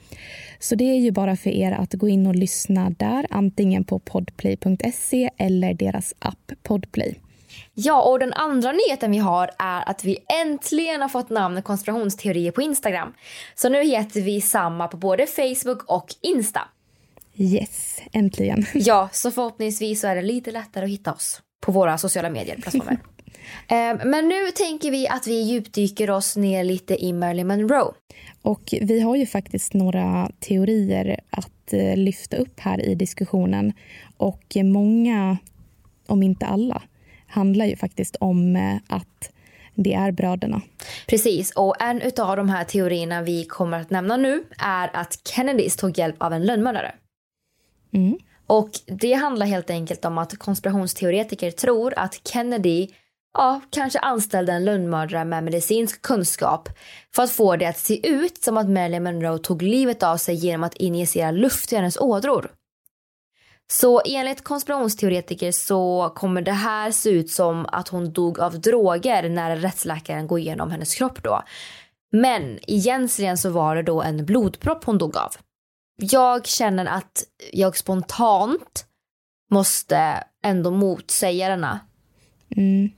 Så 0.59 0.75
det 0.75 0.85
är 0.85 0.99
ju 0.99 1.11
bara 1.11 1.37
för 1.37 1.51
er 1.51 1.73
att 1.73 1.95
gå 1.95 2.09
in 2.09 2.27
och 2.27 2.35
lyssna 2.37 2.91
där, 2.91 3.27
antingen 3.31 3.85
på 3.85 3.99
podplay.se 3.99 5.31
eller 5.39 5.75
deras 5.75 6.15
app 6.19 6.53
Podplay. 6.63 7.21
Ja, 7.75 8.03
och 8.03 8.19
den 8.19 8.33
andra 8.33 8.73
nyheten 8.73 9.11
vi 9.11 9.19
har 9.19 9.51
är 9.59 9.91
att 9.91 10.05
vi 10.05 10.19
äntligen 10.43 11.01
har 11.01 11.09
fått 11.09 11.31
namnet 11.31 11.65
konspirationsteorier 11.65 12.51
på 12.53 12.63
Instagram. 12.63 13.13
Så 13.55 13.69
nu 13.69 13.85
heter 13.85 14.21
vi 14.21 14.41
samma 14.41 14.89
på 14.89 14.97
både 14.97 15.27
Facebook 15.27 15.83
och 15.87 16.15
Insta. 16.21 16.61
Yes, 17.35 18.01
äntligen. 18.13 18.67
Ja, 18.75 19.09
så 19.13 19.31
förhoppningsvis 19.31 20.01
så 20.01 20.07
är 20.07 20.17
det 20.17 20.23
lite 20.23 20.51
lättare 20.51 20.85
att 20.85 20.91
hitta 20.91 21.13
oss 21.13 21.43
på 21.61 21.73
våra 21.73 21.99
sociala 21.99 22.31
medier-plattformar. 22.31 22.99
Ehm, 23.69 23.99
men 24.05 24.29
nu 24.29 24.51
tänker 24.51 24.91
vi 24.91 25.09
att 25.09 25.27
vi 25.27 25.41
djupdyker 25.41 26.11
oss 26.11 26.37
ner 26.37 26.65
lite 26.65 27.05
i 27.05 27.13
Marilyn 27.13 27.47
Monroe. 27.47 27.93
Och 28.47 28.75
vi 28.81 29.01
har 29.01 29.17
ju 29.17 29.27
faktiskt 29.27 29.75
några 29.75 30.31
teorier 30.41 31.21
att 31.31 31.73
eh, 31.73 31.97
lyfta 31.97 32.37
upp 32.37 32.61
här 32.61 32.81
i 32.81 32.95
diskussionen. 32.95 33.73
Och 34.17 34.57
många, 34.65 35.37
om 36.07 36.23
inte 36.23 36.47
alla, 36.47 36.83
handlar 37.27 37.67
ju 37.67 37.77
faktiskt 37.77 38.17
om 38.17 38.57
eh, 38.57 38.77
att 38.89 39.31
det 39.75 39.95
är 39.95 40.13
bröderna. 40.13 40.61
Precis, 41.09 41.51
och 41.51 41.83
en 41.83 42.03
av 42.19 42.37
de 42.37 42.49
här 42.49 42.65
teorierna 42.65 43.23
vi 43.23 43.45
kommer 43.45 43.81
att 43.81 43.91
nämna 43.91 44.17
nu 44.17 44.45
är 44.59 44.91
att 44.97 45.29
Kennedys 45.29 45.77
tog 45.77 45.99
hjälp 45.99 46.23
av 46.23 46.33
en 46.33 46.47
lönnmördare. 46.47 46.95
Mm. 47.93 48.19
Och 48.47 48.71
det 48.87 49.13
handlar 49.13 49.47
helt 49.47 49.71
enkelt 49.71 50.05
om 50.05 50.19
att 50.19 50.39
konspirationsteoretiker 50.39 51.51
tror 51.51 51.95
att 51.97 52.29
Kennedy 52.29 52.89
ja, 53.37 53.61
kanske 53.71 53.99
anställde 53.99 54.53
en 54.53 54.65
lönnmördare 54.65 55.25
med 55.25 55.45
medicinsk 55.45 56.03
kunskap 56.03 56.69
för 57.15 57.23
att 57.23 57.31
få 57.31 57.57
det 57.57 57.67
att 57.67 57.79
se 57.79 58.09
ut 58.09 58.45
som 58.45 58.57
att 58.57 58.69
Marilyn 58.69 59.03
Monroe 59.03 59.39
tog 59.39 59.63
livet 59.63 60.03
av 60.03 60.17
sig 60.17 60.35
genom 60.35 60.65
att 60.65 60.75
injicera 60.75 61.31
luft 61.31 61.73
i 61.73 61.77
hennes 61.77 61.97
ådror. 61.97 62.51
Så 63.69 64.03
enligt 64.05 64.45
konspirationsteoretiker 64.45 65.53
så 65.53 66.13
kommer 66.15 66.43
det 66.43 66.53
här 66.53 66.91
se 66.91 67.11
ut 67.11 67.31
som 67.31 67.67
att 67.73 67.89
hon 67.89 68.13
dog 68.13 68.41
av 68.41 68.61
droger 68.61 69.29
när 69.29 69.57
rättsläkaren 69.57 70.27
går 70.27 70.39
igenom 70.39 70.71
hennes 70.71 70.95
kropp 70.95 71.23
då. 71.23 71.43
Men 72.13 72.59
egentligen 72.67 73.39
så 73.39 73.51
var 73.51 73.77
det 73.77 73.83
då 73.83 74.03
en 74.03 74.27
blodpropp 74.27 74.85
hon 74.85 74.99
dog 74.99 75.17
av. 75.17 75.33
Jag 75.97 76.47
känner 76.47 76.87
att 76.87 77.25
jag 77.53 77.77
spontant 77.77 78.87
måste 79.51 80.25
ändå 80.45 80.71
motsäga 80.71 81.49
denna. 81.49 81.81
Mm. 82.57 82.91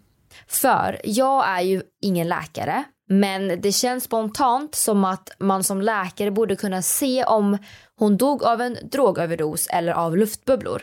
För 0.46 1.00
jag 1.04 1.48
är 1.48 1.60
ju 1.60 1.82
ingen 2.00 2.28
läkare 2.28 2.84
men 3.08 3.60
det 3.60 3.72
känns 3.72 4.04
spontant 4.04 4.74
som 4.74 5.04
att 5.04 5.30
man 5.38 5.64
som 5.64 5.82
läkare 5.82 6.30
borde 6.30 6.56
kunna 6.56 6.82
se 6.82 7.24
om 7.24 7.58
hon 7.96 8.16
dog 8.16 8.44
av 8.44 8.60
en 8.60 8.78
drogöverdos 8.82 9.66
eller 9.66 9.92
av 9.92 10.16
luftbubblor 10.16 10.82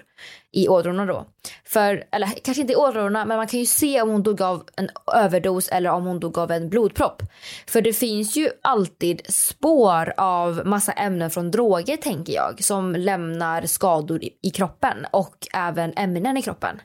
i 0.51 0.67
ådrorna 0.67 1.05
då. 1.05 1.25
För, 1.65 2.03
eller 2.11 2.27
kanske 2.27 2.61
inte 2.61 2.73
i 2.73 2.75
ådrorna, 2.75 3.25
men 3.25 3.37
man 3.37 3.47
kan 3.47 3.59
ju 3.59 3.65
se 3.65 4.01
om 4.01 4.09
hon 4.09 4.23
dog 4.23 4.41
av 4.41 4.63
en 4.77 4.89
överdos 5.15 5.69
eller 5.69 5.89
om 5.89 6.05
hon 6.05 6.19
dog 6.19 6.37
av 6.37 6.51
en 6.51 6.69
blodpropp. 6.69 7.23
För 7.67 7.81
det 7.81 7.93
finns 7.93 8.37
ju 8.37 8.49
alltid 8.61 9.21
spår 9.29 10.13
av 10.17 10.61
massa 10.65 10.91
ämnen 10.91 11.29
från 11.29 11.51
droger 11.51 11.97
tänker 11.97 12.33
jag 12.33 12.63
som 12.63 12.95
lämnar 12.95 13.65
skador 13.65 14.21
i 14.41 14.49
kroppen 14.49 15.05
och 15.11 15.47
även 15.53 15.93
ämnen 15.95 16.37
i 16.37 16.41
kroppen. 16.41 16.79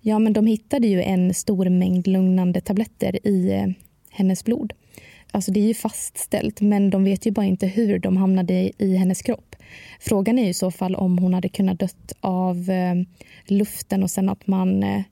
Ja, 0.00 0.18
men 0.18 0.32
de 0.32 0.46
hittade 0.46 0.86
ju 0.86 1.02
en 1.02 1.34
stor 1.34 1.68
mängd 1.68 2.06
lugnande 2.06 2.60
tabletter 2.60 3.26
i 3.26 3.52
eh, 3.52 3.66
hennes 4.10 4.44
blod. 4.44 4.72
alltså 5.30 5.52
det 5.52 5.60
är 5.60 5.66
ju 5.66 5.74
fastställt, 5.74 6.60
men 6.60 6.90
de 6.90 7.04
vet 7.04 7.26
ju 7.26 7.30
bara 7.30 7.46
inte 7.46 7.66
hur 7.66 7.98
de 7.98 8.16
hamnade 8.16 8.72
i, 8.78 8.96
hennes 8.96 9.22
kropp. 9.22 9.56
Frågan 10.00 10.38
är 10.38 10.42
ju 10.42 10.48
i 10.48 10.54
så 10.54 10.70
fall 10.70 10.94
om 10.94 11.18
hon 11.18 11.34
hade 11.34 11.48
kunnat 11.48 11.78
dött 11.78 12.12
av 12.20 12.70
eh, 12.70 12.94
luften 13.46 14.02
och 14.02 14.10
sen 14.10 14.28
att 14.28 14.46
man 14.46 14.82
eh, 14.82 15.02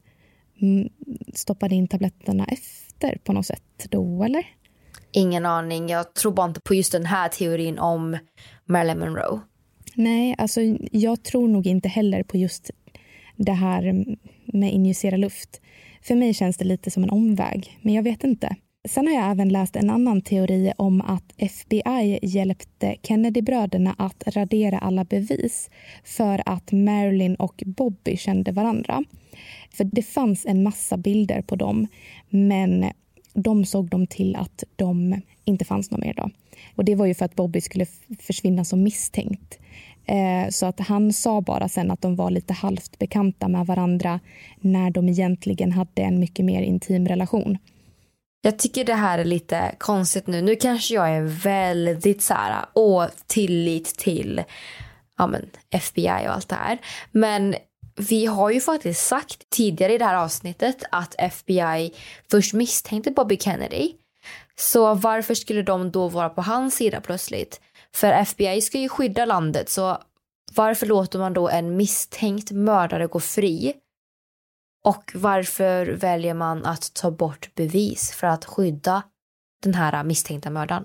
stoppade 1.35 1.75
in 1.75 1.89
tabletterna 1.89 2.45
efter 2.45 3.19
på 3.25 3.33
något 3.33 3.47
sätt 3.47 3.87
då, 3.91 4.25
eller? 4.25 4.47
Ingen 5.13 5.47
aning. 5.47 5.89
Jag 5.89 6.15
tror 6.15 6.33
bara 6.33 6.47
inte 6.47 6.61
på 6.61 6.75
just 6.75 6.93
den 6.93 7.07
här 7.07 7.29
teorin 7.29 7.79
om 7.79 8.19
Marilyn 8.65 8.99
Monroe. 8.99 9.41
Nej, 9.95 10.35
alltså 10.39 10.61
jag 10.93 11.23
tror 11.23 11.49
nog 11.49 11.67
inte 11.67 11.89
heller 11.89 12.23
på 12.23 12.37
just 12.37 12.71
det 13.37 13.53
här 13.53 14.05
med 14.53 14.73
injicera 14.73 15.17
luft. 15.17 15.61
För 16.03 16.15
mig 16.15 16.35
känns 16.35 16.57
det 16.57 16.65
lite 16.65 16.91
som 16.91 17.03
en 17.03 17.11
omväg, 17.11 17.79
men 17.83 17.95
jag 17.95 18.03
vet 18.03 18.25
inte. 18.25 18.57
Sen 18.89 19.07
har 19.07 19.15
jag 19.15 19.31
även 19.31 19.49
läst 19.49 19.77
en 19.77 19.91
annan 19.91 20.21
teori 20.21 20.73
om 20.77 21.01
att 21.01 21.33
FBI 21.37 22.19
hjälpte 22.23 22.97
Kennedy-bröderna 23.03 23.95
att 23.99 24.23
radera 24.27 24.79
alla 24.79 25.05
bevis 25.05 25.71
för 26.05 26.43
att 26.47 26.73
Marilyn 26.73 27.35
och 27.35 27.63
Bobby 27.67 28.17
kände 28.17 28.53
varandra. 28.53 29.05
För 29.71 29.85
det 29.85 30.03
fanns 30.03 30.47
en 30.47 30.63
massa 30.63 30.97
bilder 30.97 31.43
på 31.43 31.57
dem, 31.57 31.87
men 32.29 32.87
de 33.35 33.65
såg 33.65 33.89
dem 33.89 34.07
till 34.07 34.37
att 34.37 34.65
de 34.77 35.21
inte 35.45 35.65
fanns 35.65 35.91
någon 35.91 36.01
mer. 36.01 36.15
Då. 36.15 36.31
Och 36.75 36.85
det 36.85 36.95
var 36.95 37.07
ju 37.07 37.15
för 37.15 37.25
att 37.25 37.35
Bobby 37.35 37.61
skulle 37.61 37.87
försvinna 38.19 38.65
som 38.65 38.83
misstänkt. 38.83 39.59
Eh, 40.09 40.51
så 40.51 40.67
att 40.67 40.81
han 40.81 41.13
sa 41.13 41.41
bara 41.41 41.69
sen 41.69 41.91
att 41.91 42.03
de 42.03 42.17
var 42.17 42.31
lite 42.31 42.53
halvt 42.53 42.99
bekanta 42.99 43.49
med 43.49 43.67
varandra 43.67 44.21
när 44.61 44.91
de 44.91 45.09
egentligen 45.09 45.73
hade 45.73 46.03
en 46.03 46.21
mycket 46.21 46.45
mer 46.45 46.63
intim 46.63 47.09
relation. 47.09 47.59
Jag 48.43 48.59
tycker 48.59 48.85
det 48.85 48.95
här 48.95 49.19
är 49.19 49.25
lite 49.25 49.75
konstigt 49.79 50.27
nu. 50.27 50.43
Nu 50.43 50.57
kanske 50.57 50.95
jag 50.95 51.11
är 51.11 51.23
väldigt 51.23 52.23
så 52.23 52.35
här, 52.35 52.65
åh, 52.75 53.07
tillit 53.27 53.97
till 53.97 54.43
ja, 55.19 55.27
men, 55.27 55.47
FBI 55.71 56.27
och 56.29 56.35
allt 56.35 56.49
det 56.49 56.55
här. 56.55 56.79
Men 57.13 57.55
vi 57.97 58.27
har 58.27 58.51
ju 58.51 58.61
faktiskt 58.61 59.07
sagt 59.07 59.51
tidigare 59.51 59.95
i 59.95 59.99
det 59.99 60.05
här 60.05 60.15
avsnittet 60.15 60.83
att 60.91 61.15
FBI 61.19 61.95
först 62.31 62.55
misstänkte 62.55 63.11
Bobby 63.11 63.37
Kennedy. 63.37 63.93
Så 64.57 64.95
varför 64.95 65.35
skulle 65.35 65.63
de 65.63 65.91
då 65.91 66.09
vara 66.09 66.29
på 66.29 66.43
hans 66.43 66.75
sida 66.75 67.01
plötsligt? 67.01 67.61
För 67.97 68.13
FBI 68.13 68.61
ska 68.61 68.79
ju 68.79 68.89
skydda 68.89 69.25
landet 69.25 69.69
så 69.69 69.99
varför 70.55 70.87
låter 70.87 71.19
man 71.19 71.33
då 71.33 71.49
en 71.49 71.77
misstänkt 71.77 72.51
mördare 72.51 73.07
gå 73.07 73.21
fri? 73.21 73.75
Och 74.85 75.13
varför 75.15 75.87
väljer 75.87 76.35
man 76.35 76.67
att 76.67 76.95
ta 76.95 77.11
bort 77.11 77.55
bevis 77.55 78.13
för 78.13 78.27
att 78.27 78.45
skydda 78.45 79.03
den 79.63 79.75
här 79.75 80.05
misstänkta 80.05 80.51
mördaren? 80.51 80.85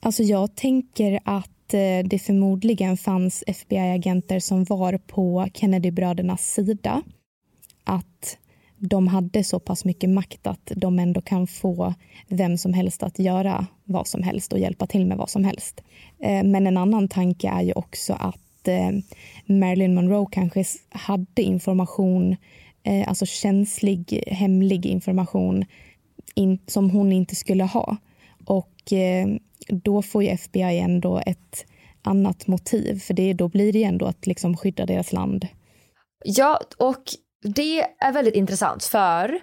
Alltså 0.00 0.22
jag 0.22 0.56
tänker 0.56 1.20
att 1.24 1.74
eh, 1.74 2.06
det 2.08 2.22
förmodligen 2.22 2.96
fanns 2.96 3.44
FBI-agenter 3.46 4.40
som 4.40 4.64
var 4.64 4.98
på 4.98 5.48
Kennedy-brödernas 5.54 6.52
sida. 6.54 7.02
Att 7.84 8.38
de 8.84 9.08
hade 9.08 9.44
så 9.44 9.60
pass 9.60 9.84
mycket 9.84 10.10
makt 10.10 10.46
att 10.46 10.72
de 10.76 10.98
ändå 10.98 11.20
kan 11.20 11.46
få 11.46 11.94
vem 12.28 12.58
som 12.58 12.74
helst 12.74 13.02
att 13.02 13.18
göra 13.18 13.66
vad 13.84 14.06
som 14.06 14.22
helst 14.22 14.52
och 14.52 14.58
hjälpa 14.58 14.86
till 14.86 15.06
med 15.06 15.16
vad 15.16 15.30
som 15.30 15.44
helst. 15.44 15.82
Eh, 16.18 16.44
men 16.44 16.66
en 16.66 16.76
annan 16.76 17.08
tanke 17.08 17.48
är 17.48 17.62
ju 17.62 17.72
också 17.72 18.12
att 18.12 18.68
eh, 18.68 18.90
Marilyn 19.46 19.94
Monroe 19.94 20.26
kanske 20.30 20.64
hade 20.90 21.42
information, 21.42 22.36
eh, 22.82 23.08
alltså 23.08 23.26
känslig, 23.26 24.24
hemlig 24.26 24.86
information 24.86 25.64
som 26.66 26.90
hon 26.90 27.12
inte 27.12 27.34
skulle 27.34 27.64
ha. 27.64 27.96
Och 28.44 28.92
då 29.68 30.02
får 30.02 30.22
ju 30.22 30.28
FBI 30.28 30.78
ändå 30.78 31.22
ett 31.26 31.66
annat 32.02 32.46
motiv, 32.46 33.00
för 33.00 33.14
det, 33.14 33.32
då 33.32 33.48
blir 33.48 33.72
det 33.72 33.84
ändå 33.84 34.06
att 34.06 34.26
liksom 34.26 34.56
skydda 34.56 34.86
deras 34.86 35.12
land. 35.12 35.48
Ja, 36.24 36.60
och 36.78 37.02
det 37.42 37.86
är 37.98 38.12
väldigt 38.12 38.34
intressant 38.34 38.84
för 38.84 39.40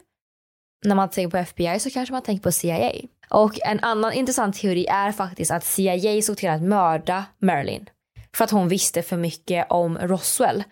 när 0.86 0.96
man 0.96 1.10
tänker 1.10 1.32
på 1.32 1.38
FBI 1.38 1.80
så 1.80 1.90
kanske 1.90 2.14
man 2.14 2.22
tänker 2.22 2.44
på 2.44 2.52
CIA. 2.52 2.92
Och 3.30 3.60
en 3.66 3.80
annan 3.80 4.14
intressant 4.14 4.56
teori 4.56 4.86
är 4.86 5.12
faktiskt 5.12 5.52
att 5.52 5.64
CIA 5.64 6.22
såg 6.22 6.38
till 6.38 6.50
att 6.50 6.62
mörda 6.62 7.26
Marilyn 7.42 7.90
för 8.36 8.44
att 8.44 8.52
hon 8.52 8.68
visste 8.68 9.02
för 9.02 9.18
mycket 9.18 9.66
om 9.70 9.98
Roswell. 9.98 10.64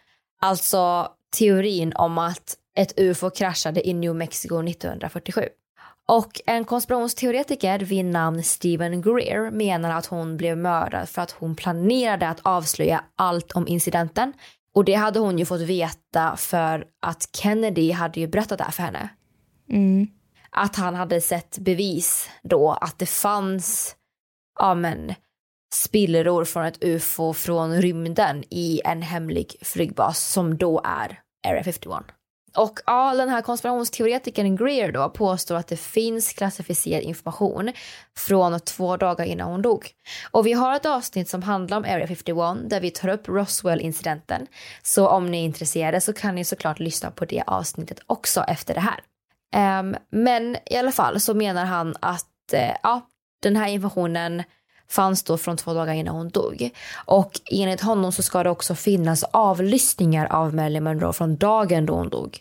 Alltså 0.42 1.12
teorin 1.38 1.94
om 1.96 2.18
att 2.18 2.56
ett 2.76 3.00
ufo 3.00 3.30
kraschade 3.30 3.88
i 3.88 3.94
New 3.94 4.16
Mexico 4.16 4.64
1947. 4.64 5.42
Och 6.08 6.42
en 6.46 6.66
konspirationsteoretiker 6.66 7.80
vid 7.80 8.06
namn 8.06 8.44
Stephen 8.44 9.02
Greer 9.02 9.52
menar 9.52 9.92
att 9.92 10.06
hon 10.06 10.38
blev 10.38 10.58
mördad 10.58 11.10
för 11.10 11.22
att 11.22 11.32
hon 11.32 11.56
planerade 11.56 12.30
att 12.30 12.40
avslöja 12.44 13.04
allt 13.16 13.52
om 13.52 13.68
incidenten 13.68 14.34
och 14.78 14.86
det 14.86 14.94
hade 14.94 15.20
hon 15.20 15.40
ju 15.40 15.46
fått 15.46 15.62
veta 15.62 16.36
för 16.38 16.86
att 17.02 17.30
Kennedy 17.36 17.92
hade 17.92 18.20
ju 18.20 18.28
berättat 18.28 18.58
det 18.58 18.64
här 18.64 18.72
för 18.72 18.84
henne. 18.84 19.10
Mm. 19.70 20.08
Att 20.50 20.76
han 20.76 20.96
hade 20.96 21.22
sett 21.22 21.58
bevis 21.58 22.30
då 22.44 22.72
att 22.72 23.00
det 23.00 23.06
fanns 23.06 23.96
ja, 24.60 24.76
men, 24.76 25.14
spillror 25.74 26.46
från 26.46 26.66
ett 26.66 26.84
ufo 26.84 27.34
från 27.34 27.82
rymden 27.82 28.44
i 28.50 28.82
en 28.86 29.02
hemlig 29.02 29.56
flygbas 29.62 30.20
som 30.20 30.58
då 30.58 30.82
är 30.84 31.20
Area 31.48 31.64
51. 31.64 31.92
Och 32.56 32.80
ja, 32.86 33.14
den 33.14 33.30
här 33.30 33.42
konspirationsteoretikern 33.42 34.56
Greer 34.56 34.92
då 34.92 35.10
påstår 35.10 35.56
att 35.56 35.68
det 35.68 35.78
finns 35.78 36.34
klassificerad 36.34 37.04
information 37.04 37.72
från 38.18 38.60
två 38.60 38.98
dagar 38.98 39.26
innan 39.26 39.52
hon 39.52 39.62
dog. 39.62 39.90
Och 40.32 40.46
vi 40.46 40.54
har 40.54 40.76
ett 40.76 40.86
avsnitt 40.86 41.30
som 41.30 41.44
handlar 41.44 41.78
om 41.78 41.84
Area 41.84 42.08
51 42.08 42.70
där 42.70 42.80
vi 42.80 42.92
tar 42.92 43.10
upp 43.10 43.28
Roswell-incidenten. 43.28 44.48
Så 44.84 45.08
om 45.08 45.32
ni 45.32 45.38
är 45.38 45.46
intresserade 45.46 46.02
så 46.02 46.14
kan 46.14 46.36
ni 46.36 46.44
såklart 46.44 46.80
lyssna 46.80 47.12
på 47.12 47.26
det 47.26 47.44
avsnittet 47.48 48.00
också 48.08 48.42
efter 48.42 48.74
det 48.74 48.82
här. 48.82 49.00
Um, 49.80 49.96
men 50.10 50.58
i 50.66 50.78
alla 50.78 50.92
fall 50.92 51.20
så 51.20 51.34
menar 51.34 51.66
han 51.66 51.96
att 52.00 52.54
uh, 52.54 52.60
ja, 52.84 53.02
den 53.42 53.56
här 53.56 53.68
informationen 53.68 54.44
fanns 54.90 55.24
då 55.24 55.38
från 55.38 55.58
två 55.58 55.74
dagar 55.74 55.94
innan 55.94 56.16
hon 56.16 56.30
dog. 56.30 56.70
Och 57.06 57.32
enligt 57.52 57.82
honom 57.82 58.12
så 58.12 58.24
ska 58.24 58.44
det 58.44 58.50
också 58.50 58.76
finnas 58.76 59.24
avlyssningar 59.24 60.26
av 60.26 60.56
Marilyn 60.56 60.84
Monroe 60.84 61.14
från 61.14 61.38
dagen 61.38 61.86
då 61.86 61.94
hon 61.94 62.10
dog. 62.10 62.40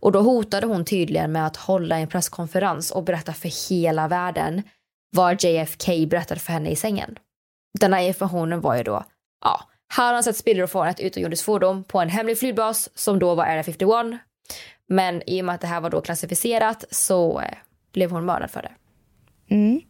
Och 0.00 0.12
då 0.12 0.20
hotade 0.20 0.66
hon 0.66 0.84
tydligen 0.84 1.32
med 1.32 1.46
att 1.46 1.56
hålla 1.56 1.98
en 1.98 2.08
presskonferens 2.08 2.90
och 2.90 3.04
berätta 3.04 3.32
för 3.32 3.70
hela 3.70 4.08
världen 4.08 4.62
vad 5.16 5.44
JFK 5.44 6.06
berättade 6.06 6.40
för 6.40 6.52
henne 6.52 6.70
i 6.70 6.76
sängen. 6.76 7.18
Denna 7.80 8.02
informationen 8.02 8.60
var 8.60 8.76
ju 8.76 8.82
då, 8.82 9.04
ja, 9.44 9.60
här 9.94 10.06
har 10.06 10.14
han 10.14 10.22
sett 10.22 10.36
spillror 10.36 10.66
från 10.66 10.88
ett 10.88 11.00
utomjordiskt 11.00 11.44
fordon 11.44 11.84
på 11.84 12.00
en 12.00 12.08
hemlig 12.08 12.38
flygbas 12.38 12.88
som 12.94 13.18
då 13.18 13.34
var 13.34 13.44
Area 13.44 13.62
51. 13.62 13.88
Men 14.86 15.22
i 15.26 15.40
och 15.40 15.44
med 15.44 15.54
att 15.54 15.60
det 15.60 15.66
här 15.66 15.80
var 15.80 15.90
då 15.90 16.00
klassificerat 16.00 16.84
så 16.90 17.40
eh, 17.40 17.54
blev 17.92 18.10
hon 18.10 18.24
mördad 18.24 18.50
för 18.50 18.62
det. 18.62 18.72
Mm. 19.54 19.80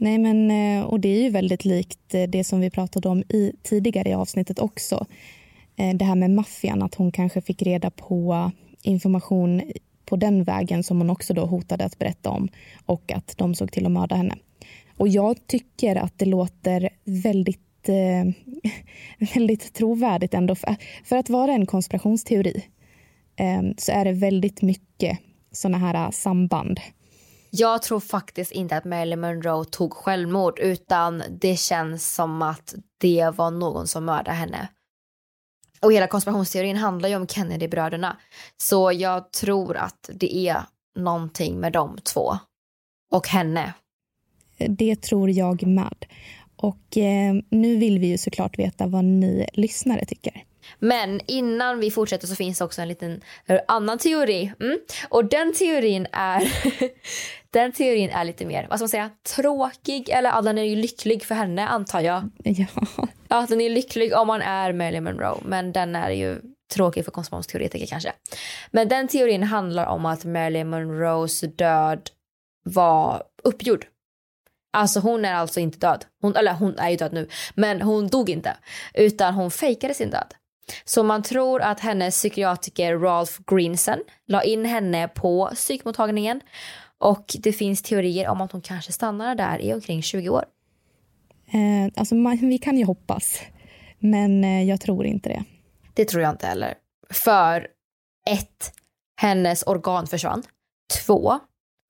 Nej, 0.00 0.18
men 0.18 0.50
eh, 0.50 0.84
och 0.84 1.00
det 1.00 1.08
är 1.08 1.22
ju 1.22 1.30
väldigt 1.30 1.64
likt 1.64 2.14
eh, 2.14 2.22
det 2.22 2.44
som 2.44 2.60
vi 2.60 2.70
pratade 2.70 3.08
om 3.08 3.22
i 3.28 3.52
tidigare 3.62 4.08
i 4.08 4.14
avsnittet 4.14 4.58
också. 4.58 5.06
Eh, 5.76 5.96
det 5.96 6.04
här 6.04 6.14
med 6.14 6.30
maffian, 6.30 6.82
att 6.82 6.94
hon 6.94 7.12
kanske 7.12 7.40
fick 7.40 7.62
reda 7.62 7.90
på 7.90 8.50
information 8.82 9.62
på 10.04 10.16
den 10.16 10.44
vägen 10.44 10.82
som 10.82 10.98
hon 10.98 11.10
också 11.10 11.34
då 11.34 11.46
hotade 11.46 11.84
att 11.84 11.98
berätta 11.98 12.30
om 12.30 12.48
och 12.86 13.12
att 13.12 13.34
de 13.36 13.54
såg 13.54 13.72
till 13.72 13.86
att 13.86 13.92
mörda 13.92 14.16
henne. 14.16 14.34
Och 14.96 15.08
jag 15.08 15.46
tycker 15.46 15.96
att 15.96 16.18
det 16.18 16.26
låter 16.26 16.88
väldigt, 17.04 17.88
eh, 17.88 18.32
väldigt 19.34 19.72
trovärdigt 19.72 20.34
ändå. 20.34 20.54
För, 20.54 20.76
för, 21.04 21.16
att 21.16 21.30
vara 21.30 21.52
en 21.52 21.66
konspirationsteori 21.66 22.64
eh, 23.36 23.62
så 23.76 23.92
är 23.92 24.04
det 24.04 24.12
väldigt 24.12 24.62
mycket 24.62 25.18
såna 25.52 25.78
här 25.78 26.10
samband. 26.10 26.80
Jag 27.50 27.82
tror 27.82 28.00
faktiskt 28.00 28.52
inte 28.52 28.76
att 28.76 28.84
Marilyn 28.84 29.20
Monroe 29.20 29.64
tog 29.64 29.92
självmord 29.92 30.58
utan 30.58 31.22
det 31.30 31.56
känns 31.56 32.14
som 32.14 32.42
att 32.42 32.74
det 32.98 33.30
var 33.36 33.50
någon 33.50 33.86
som 33.86 34.04
mördade 34.04 34.36
henne. 34.36 34.68
Och 35.80 35.92
hela 35.92 36.06
konspirationsteorin 36.06 36.76
handlar 36.76 37.08
ju 37.08 37.16
om 37.16 37.26
Kennedy-bröderna. 37.26 38.16
Så 38.56 38.92
jag 38.92 39.32
tror 39.32 39.76
att 39.76 40.10
det 40.14 40.48
är 40.48 40.62
någonting 40.98 41.60
med 41.60 41.72
de 41.72 41.98
två. 41.98 42.38
Och 43.10 43.28
henne. 43.28 43.74
Det 44.68 45.02
tror 45.02 45.30
jag 45.30 45.66
med. 45.66 46.04
Och 46.56 46.96
eh, 46.96 47.34
nu 47.50 47.76
vill 47.76 47.98
vi 47.98 48.06
ju 48.06 48.18
såklart 48.18 48.58
veta 48.58 48.86
vad 48.86 49.04
ni 49.04 49.46
lyssnare 49.52 50.04
tycker. 50.04 50.44
Men 50.78 51.20
innan 51.26 51.80
vi 51.80 51.90
fortsätter 51.90 52.26
så 52.26 52.34
finns 52.34 52.58
det 52.58 52.64
också 52.64 52.82
en 52.82 52.88
liten 52.88 53.20
annan 53.68 53.98
teori. 53.98 54.52
Mm. 54.60 54.78
Och 55.08 55.24
den 55.24 55.52
teorin 55.52 56.06
är 56.12 56.52
den 57.50 57.72
teorin 57.72 58.10
är 58.10 58.24
lite 58.24 58.46
mer, 58.46 58.66
vad 58.70 58.78
ska 58.78 58.82
man 58.82 58.88
säga, 58.88 59.10
tråkig. 59.36 60.08
Eller 60.08 60.30
ja, 60.30 60.40
den 60.42 60.58
är 60.58 60.62
ju 60.62 60.76
lycklig 60.76 61.24
för 61.24 61.34
henne 61.34 61.68
antar 61.68 62.00
jag. 62.00 62.30
Ja. 62.44 62.66
Ja, 63.30 63.46
den 63.48 63.60
är 63.60 63.70
lycklig 63.70 64.16
om 64.16 64.26
man 64.26 64.42
är 64.42 64.72
Marilyn 64.72 65.04
Monroe. 65.04 65.40
Men 65.44 65.72
den 65.72 65.96
är 65.96 66.10
ju 66.10 66.40
tråkig 66.74 67.04
för 67.04 67.12
konspirationsteoretiker 67.12 67.86
kanske. 67.86 68.12
Men 68.70 68.88
den 68.88 69.08
teorin 69.08 69.42
handlar 69.42 69.86
om 69.86 70.06
att 70.06 70.24
Marilyn 70.24 70.68
Monroes 70.68 71.40
död 71.40 72.10
var 72.64 73.22
uppgjord. 73.42 73.86
Alltså 74.72 75.00
hon 75.00 75.24
är 75.24 75.34
alltså 75.34 75.60
inte 75.60 75.78
död. 75.78 76.04
Hon, 76.22 76.36
eller 76.36 76.52
hon 76.52 76.78
är 76.78 76.90
ju 76.90 76.96
död 76.96 77.12
nu, 77.12 77.28
men 77.54 77.82
hon 77.82 78.08
dog 78.08 78.30
inte. 78.30 78.56
Utan 78.94 79.34
hon 79.34 79.50
fejkade 79.50 79.94
sin 79.94 80.10
död. 80.10 80.34
Så 80.84 81.02
man 81.02 81.22
tror 81.22 81.62
att 81.62 81.80
hennes 81.80 82.14
psykiatriker 82.14 82.98
Ralph 82.98 83.32
Greenson 83.46 83.98
la 84.26 84.42
in 84.42 84.64
henne 84.64 85.08
på 85.08 85.50
psykmottagningen 85.54 86.40
och 86.98 87.36
det 87.38 87.52
finns 87.52 87.82
teorier 87.82 88.28
om 88.28 88.40
att 88.40 88.52
hon 88.52 88.60
kanske 88.60 88.92
stannar 88.92 89.34
där 89.34 89.62
i 89.62 89.74
omkring 89.74 90.02
20 90.02 90.28
år. 90.28 90.44
Eh, 91.46 91.92
alltså 91.96 92.14
man, 92.14 92.36
vi 92.36 92.58
kan 92.58 92.78
ju 92.78 92.84
hoppas, 92.84 93.40
men 93.98 94.44
eh, 94.44 94.62
jag 94.62 94.80
tror 94.80 95.06
inte 95.06 95.28
det. 95.28 95.44
Det 95.94 96.04
tror 96.04 96.22
jag 96.22 96.32
inte 96.32 96.46
heller. 96.46 96.74
För 97.10 97.66
ett, 98.30 98.72
hennes 99.20 99.62
organ 99.62 100.06
försvann. 100.06 100.42
Två, 101.06 101.38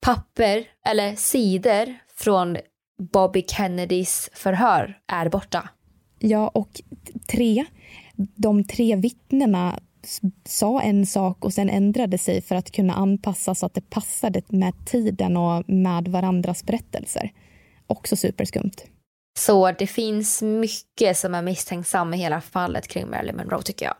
papper 0.01 0.63
eller 0.85 1.15
sidor 1.15 1.95
från 2.15 2.57
Bobby 3.13 3.45
Kennedys 3.47 4.29
förhör 4.33 4.99
är 5.07 5.29
borta. 5.29 5.69
Ja, 6.19 6.47
och 6.47 6.81
tre, 7.31 7.65
de 8.35 8.63
tre 8.63 8.95
vittnena 8.95 9.79
sa 10.45 10.81
en 10.81 11.05
sak 11.05 11.45
och 11.45 11.53
sen 11.53 11.69
ändrade 11.69 12.17
sig 12.17 12.41
för 12.41 12.55
att 12.55 12.71
kunna 12.71 12.93
anpassa 12.93 13.55
så 13.55 13.65
att 13.65 13.73
det 13.73 13.89
passade 13.89 14.41
med 14.47 14.73
tiden 14.85 15.37
och 15.37 15.69
med 15.69 16.07
varandras 16.07 16.63
berättelser. 16.63 17.31
Också 17.87 18.15
superskumt. 18.15 18.71
Så 19.39 19.71
det 19.71 19.87
finns 19.87 20.41
mycket 20.41 21.17
som 21.17 21.35
är 21.35 21.41
misstänksam 21.41 22.13
i 22.13 22.17
hela 22.17 22.41
fallet 22.41 22.87
kring 22.87 23.09
Marilyn 23.09 23.35
Monroe 23.35 23.61
tycker 23.61 23.85
jag. 23.85 23.95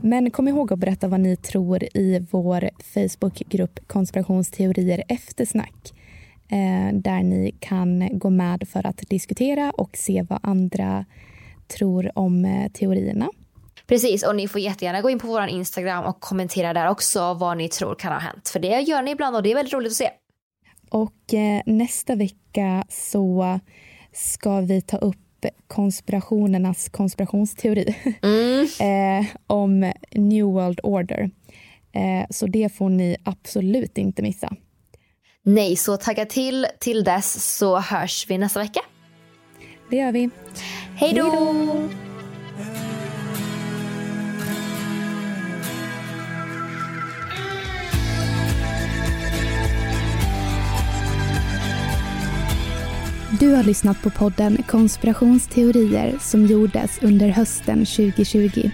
Men 0.00 0.30
kom 0.30 0.48
ihåg 0.48 0.72
att 0.72 0.78
berätta 0.78 1.08
vad 1.08 1.20
ni 1.20 1.36
tror 1.36 1.84
i 1.84 2.26
vår 2.30 2.70
Facebookgrupp 2.78 3.80
konspirationsteorier 3.86 5.02
eftersnack 5.08 5.92
eh, 6.48 6.94
där 6.94 7.22
ni 7.22 7.54
kan 7.60 8.18
gå 8.18 8.30
med 8.30 8.68
för 8.68 8.86
att 8.86 9.02
diskutera 9.08 9.70
och 9.70 9.96
se 9.96 10.26
vad 10.28 10.38
andra 10.42 11.04
tror 11.68 12.18
om 12.18 12.44
eh, 12.44 12.72
teorierna. 12.72 13.28
Precis, 13.90 14.22
och 14.22 14.36
ni 14.36 14.48
får 14.48 14.60
jättegärna 14.60 15.00
gå 15.00 15.10
in 15.10 15.18
på 15.18 15.26
vår 15.26 15.46
Instagram 15.46 16.04
och 16.04 16.20
kommentera 16.20 16.72
där 16.72 16.88
också 16.88 17.34
vad 17.34 17.56
ni 17.56 17.68
tror 17.68 17.94
kan 17.94 18.12
ha 18.12 18.18
hänt. 18.18 18.48
För 18.48 18.60
det 18.60 18.80
gör 18.80 19.02
ni 19.02 19.10
ibland 19.10 19.36
och 19.36 19.42
det 19.42 19.50
är 19.50 19.54
väldigt 19.54 19.74
roligt 19.74 19.90
att 19.90 19.96
se. 19.96 20.10
Och 20.90 21.34
eh, 21.34 21.62
nästa 21.66 22.14
vecka 22.14 22.84
så 22.88 23.60
ska 24.12 24.60
vi 24.60 24.82
ta 24.82 24.96
upp 24.96 25.46
konspirationernas 25.66 26.88
konspirationsteori 26.88 27.96
mm. 28.22 28.66
eh, 28.80 29.26
om 29.46 29.92
New 30.10 30.44
World 30.44 30.80
Order. 30.82 31.30
Eh, 31.92 32.26
så 32.30 32.46
det 32.46 32.74
får 32.74 32.88
ni 32.88 33.16
absolut 33.24 33.98
inte 33.98 34.22
missa. 34.22 34.52
Nej, 35.42 35.76
så 35.76 35.96
tagga 35.96 36.26
till 36.26 36.66
till 36.80 37.04
dess 37.04 37.56
så 37.56 37.78
hörs 37.78 38.26
vi 38.28 38.38
nästa 38.38 38.60
vecka. 38.60 38.80
Det 39.90 39.96
gör 39.96 40.12
vi. 40.12 40.30
Hej 40.96 41.12
då! 41.14 42.09
Du 53.40 53.54
har 53.54 53.62
lyssnat 53.64 54.02
på 54.02 54.10
podden 54.10 54.62
Konspirationsteorier 54.68 56.18
som 56.20 56.46
gjordes 56.46 57.02
under 57.02 57.28
hösten 57.28 57.78
2020. 57.86 58.70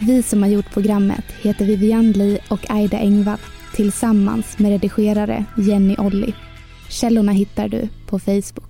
Vi 0.00 0.22
som 0.22 0.42
har 0.42 0.50
gjort 0.50 0.72
programmet 0.74 1.24
heter 1.42 1.64
Vivian 1.64 2.12
Lee 2.12 2.38
och 2.48 2.70
Aida 2.70 2.98
Engvall 2.98 3.38
tillsammans 3.74 4.58
med 4.58 4.70
redigerare 4.70 5.44
Jenny 5.58 5.96
Olli. 5.98 6.34
Källorna 6.88 7.32
hittar 7.32 7.68
du 7.68 7.88
på 8.06 8.18
Facebook. 8.18 8.65